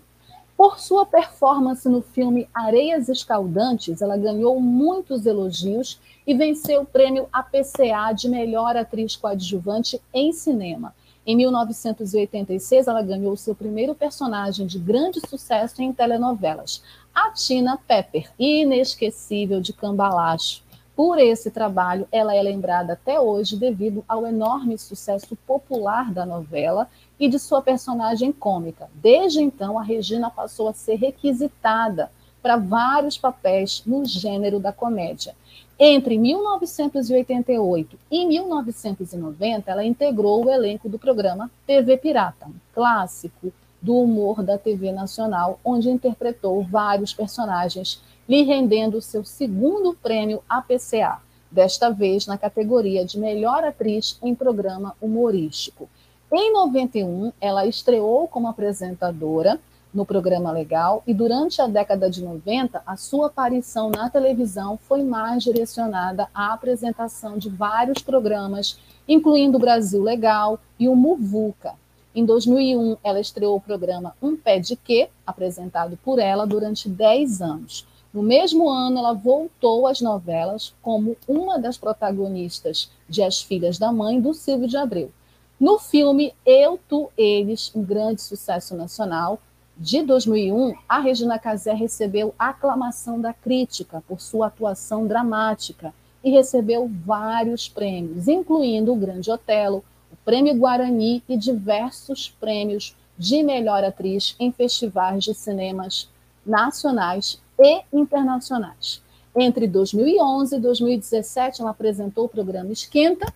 [0.56, 7.28] Por sua performance no filme Areias Escaldantes, ela ganhou muitos elogios e venceu o prêmio
[7.32, 10.94] APCA de melhor atriz coadjuvante em cinema.
[11.26, 18.30] Em 1986, ela ganhou seu primeiro personagem de grande sucesso em telenovelas, a Tina Pepper,
[18.38, 20.63] inesquecível de Cambalacho.
[20.96, 26.88] Por esse trabalho, ela é lembrada até hoje devido ao enorme sucesso popular da novela
[27.18, 28.88] e de sua personagem cômica.
[28.94, 35.34] Desde então, a Regina passou a ser requisitada para vários papéis no gênero da comédia.
[35.76, 43.52] Entre 1988 e 1990, ela integrou o elenco do programa TV Pirata, um clássico
[43.82, 51.20] do humor da TV nacional, onde interpretou vários personagens lhe rendendo seu segundo prêmio APCA,
[51.50, 55.88] desta vez na categoria de melhor atriz em programa humorístico.
[56.32, 59.60] Em 91, ela estreou como apresentadora
[59.94, 65.04] no programa Legal e durante a década de 90, a sua aparição na televisão foi
[65.04, 71.74] mais direcionada à apresentação de vários programas, incluindo o Brasil Legal e o Muvuca.
[72.12, 77.40] Em 2001, ela estreou o programa Um Pé de Quê, apresentado por ela durante 10
[77.40, 77.86] anos.
[78.14, 83.90] No mesmo ano, ela voltou às novelas como uma das protagonistas de As Filhas da
[83.90, 85.10] Mãe, do Silvio de Abreu.
[85.58, 89.40] No filme Eu, Tu, Eles, um grande sucesso nacional,
[89.76, 95.92] de 2001, a Regina Casé recebeu aclamação da crítica por sua atuação dramática
[96.22, 99.82] e recebeu vários prêmios, incluindo o Grande Otelo,
[100.12, 106.08] o Prêmio Guarani e diversos prêmios de melhor atriz em festivais de cinemas
[106.46, 109.02] nacionais e internacionais.
[109.36, 113.32] Entre 2011 e 2017, ela apresentou o programa Esquenta,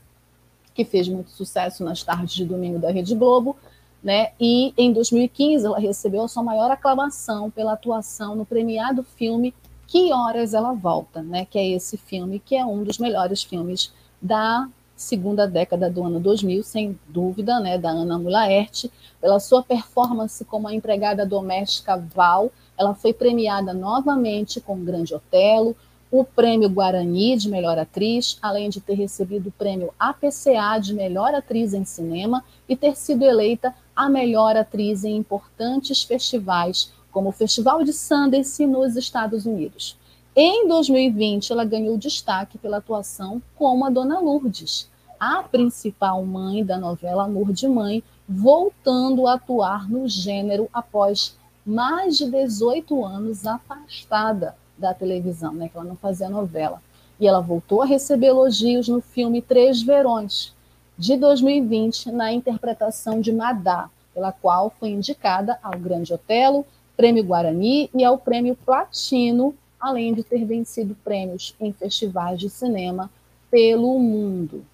[0.74, 3.56] que fez muito sucesso nas tardes de domingo da Rede Globo,
[4.02, 4.30] né?
[4.38, 9.52] E em 2015 ela recebeu a sua maior aclamação pela atuação no premiado filme
[9.88, 11.44] Que Horas Ela Volta, né?
[11.44, 13.92] Que é esse filme que é um dos melhores filmes
[14.22, 17.76] da segunda década do ano 2000, sem dúvida, né?
[17.76, 18.88] Da Ana Mulaerte,
[19.20, 25.14] pela sua performance como a empregada doméstica Val ela foi premiada novamente com o Grande
[25.14, 25.76] Otelo,
[26.10, 31.34] o prêmio Guarani de melhor atriz, além de ter recebido o prêmio APCA de melhor
[31.34, 37.32] atriz em cinema e ter sido eleita a melhor atriz em importantes festivais, como o
[37.32, 39.98] Festival de Sundance nos Estados Unidos.
[40.34, 44.88] Em 2020, ela ganhou destaque pela atuação como a Dona Lourdes,
[45.18, 52.16] a principal mãe da novela Amor de Mãe, voltando a atuar no gênero após mais
[52.16, 56.80] de 18 anos afastada da televisão, né, que ela não fazia novela.
[57.20, 60.54] E ela voltou a receber elogios no filme Três Verões,
[60.96, 66.66] de 2020, na interpretação de Madá, pela qual foi indicada ao Grande Otelo,
[66.96, 73.08] Prêmio Guarani e ao Prêmio Platino, além de ter vencido prêmios em festivais de cinema
[73.50, 74.64] pelo mundo.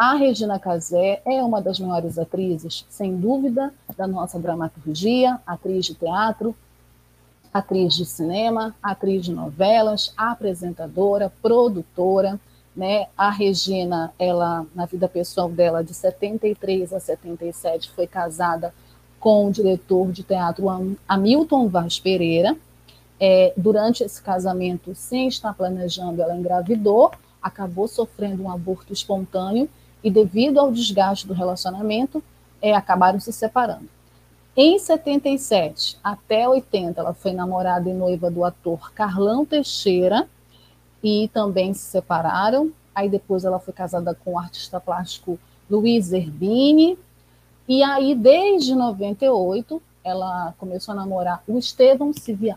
[0.00, 5.94] A Regina Casé é uma das maiores atrizes, sem dúvida, da nossa dramaturgia, atriz de
[5.94, 6.56] teatro,
[7.52, 12.40] atriz de cinema, atriz de novelas, apresentadora, produtora,
[12.74, 13.08] né?
[13.14, 18.72] A Regina, ela na vida pessoal dela de 73 a 77 foi casada
[19.18, 20.64] com o diretor de teatro
[21.06, 22.56] Hamilton Vaz Pereira.
[23.20, 27.10] É, durante esse casamento, sem estar planejando, ela engravidou,
[27.42, 29.68] acabou sofrendo um aborto espontâneo
[30.02, 32.22] e, devido ao desgaste do relacionamento,
[32.60, 33.88] é, acabaram se separando.
[34.56, 40.28] Em 77 até 80, ela foi namorada e noiva do ator Carlão Teixeira
[41.02, 42.72] e também se separaram.
[42.94, 45.38] Aí depois ela foi casada com o artista plástico
[45.70, 46.98] Luiz Zerbini.
[47.68, 52.12] E aí, desde 98, ela começou a namorar o Estevão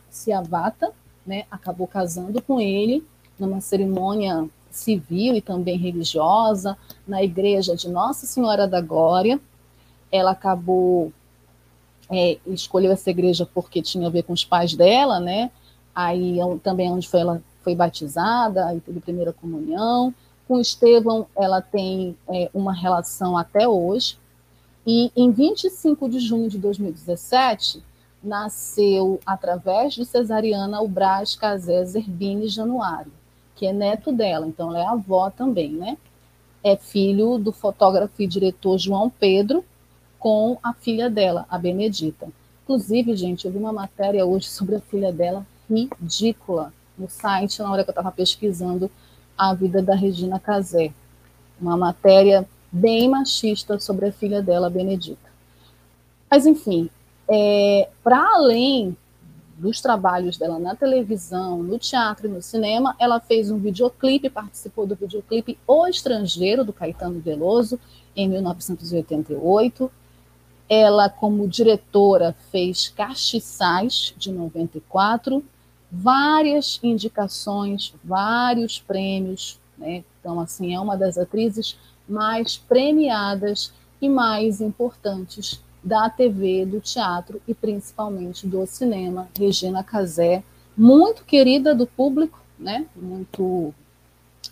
[0.10, 0.92] Ciavata,
[1.26, 1.46] né?
[1.52, 3.06] acabou casando com ele
[3.40, 6.78] numa cerimônia civil e também religiosa
[7.08, 9.40] na igreja de Nossa Senhora da Glória.
[10.12, 11.12] Ela acabou
[12.10, 15.52] é, escolheu essa igreja porque tinha a ver com os pais dela, né?
[15.96, 20.14] Aí é também onde foi ela foi batizada, aí teve primeira comunhão.
[20.48, 24.18] Com Estevão, ela tem é, uma relação até hoje.
[24.86, 27.82] E em 25 de junho de 2017,
[28.22, 33.12] nasceu, através de cesariana, o Brás Casé Zerbini Januário,
[33.56, 35.98] que é neto dela, então ela é avó também, né?
[36.64, 39.64] É filho do fotógrafo e diretor João Pedro,
[40.18, 42.30] com a filha dela, a Benedita.
[42.64, 47.72] Inclusive, gente, eu vi uma matéria hoje sobre a filha dela, ridícula, no site, na
[47.72, 48.90] hora que eu estava pesquisando
[49.38, 50.94] a vida da Regina Casé.
[51.60, 55.30] Uma matéria bem machista sobre a filha dela, Benedita.
[56.30, 56.90] Mas, enfim,
[57.30, 58.96] é, para além
[59.64, 64.86] dos trabalhos dela na televisão, no teatro e no cinema, ela fez um videoclipe, participou
[64.86, 67.80] do videoclipe O Estrangeiro, do Caetano Veloso,
[68.14, 69.90] em 1988.
[70.68, 75.42] Ela, como diretora, fez Castiçais, de 94,
[75.90, 79.60] várias indicações, vários prêmios.
[79.78, 80.04] Né?
[80.20, 81.78] Então, assim, é uma das atrizes
[82.08, 83.72] mais premiadas
[84.02, 89.28] e mais importantes da TV, do teatro e principalmente do cinema.
[89.38, 90.44] Regina Casé,
[90.78, 92.86] muito querida do público, né?
[92.96, 93.74] Muito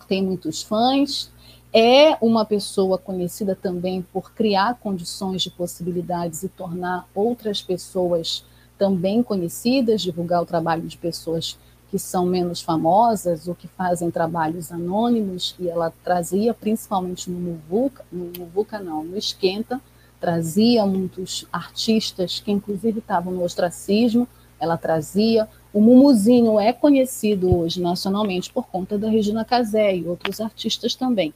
[0.07, 1.31] tem muitos fãs,
[1.73, 8.43] é uma pessoa conhecida também por criar condições de possibilidades e tornar outras pessoas
[8.77, 11.57] também conhecidas, divulgar o trabalho de pessoas
[11.89, 18.03] que são menos famosas ou que fazem trabalhos anônimos, e ela trazia, principalmente no Muvuca,
[18.11, 19.79] no Muvuca não, no Esquenta,
[20.21, 24.27] trazia muitos artistas que inclusive estavam no ostracismo,
[24.59, 25.49] ela trazia.
[25.73, 31.33] O Mumuzinho é conhecido hoje nacionalmente por conta da Regina Casé e outros artistas também.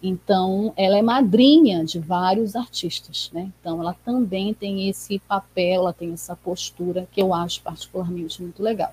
[0.00, 3.50] Então, ela é madrinha de vários artistas, né?
[3.60, 8.62] Então, ela também tem esse papel, ela tem essa postura que eu acho particularmente muito
[8.62, 8.92] legal.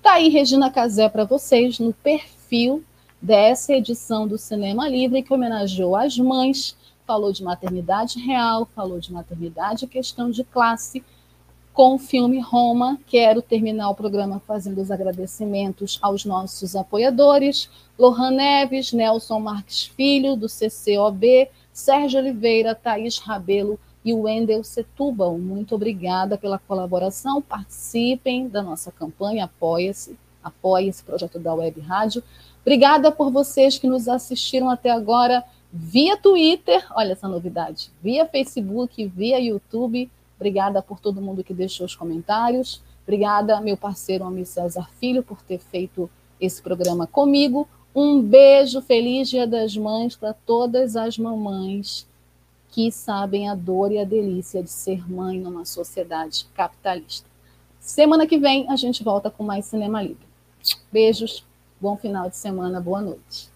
[0.00, 2.84] Tá aí Regina Casé para vocês no perfil
[3.20, 6.76] dessa edição do Cinema Livre que homenageou as mães,
[7.06, 11.04] falou de maternidade real, falou de maternidade questão de classe
[11.72, 12.98] com o filme Roma.
[13.06, 20.34] Quero terminar o programa fazendo os agradecimentos aos nossos apoiadores: Lohan Neves, Nelson Marques Filho,
[20.34, 25.38] do CCOB, Sérgio Oliveira, Thaís Rabelo e Wendel Setúbal.
[25.38, 27.42] Muito obrigada pela colaboração.
[27.42, 32.22] Participem da nossa campanha, apoia-se, apoie esse projeto da Web Rádio.
[32.62, 35.44] Obrigada por vocês que nos assistiram até agora
[35.76, 41.86] via Twitter, olha essa novidade, via Facebook, via YouTube Obrigada por todo mundo que deixou
[41.86, 42.82] os comentários.
[43.04, 47.66] Obrigada, meu parceiro Homem César Filho, por ter feito esse programa comigo.
[47.94, 52.06] Um beijo, feliz Dia das Mães para todas as mamães
[52.68, 57.26] que sabem a dor e a delícia de ser mãe numa sociedade capitalista.
[57.80, 60.26] Semana que vem a gente volta com mais Cinema Livre.
[60.92, 61.46] Beijos,
[61.80, 63.55] bom final de semana, boa noite.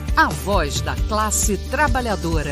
[0.15, 2.49] a voz da classe trabalhadora.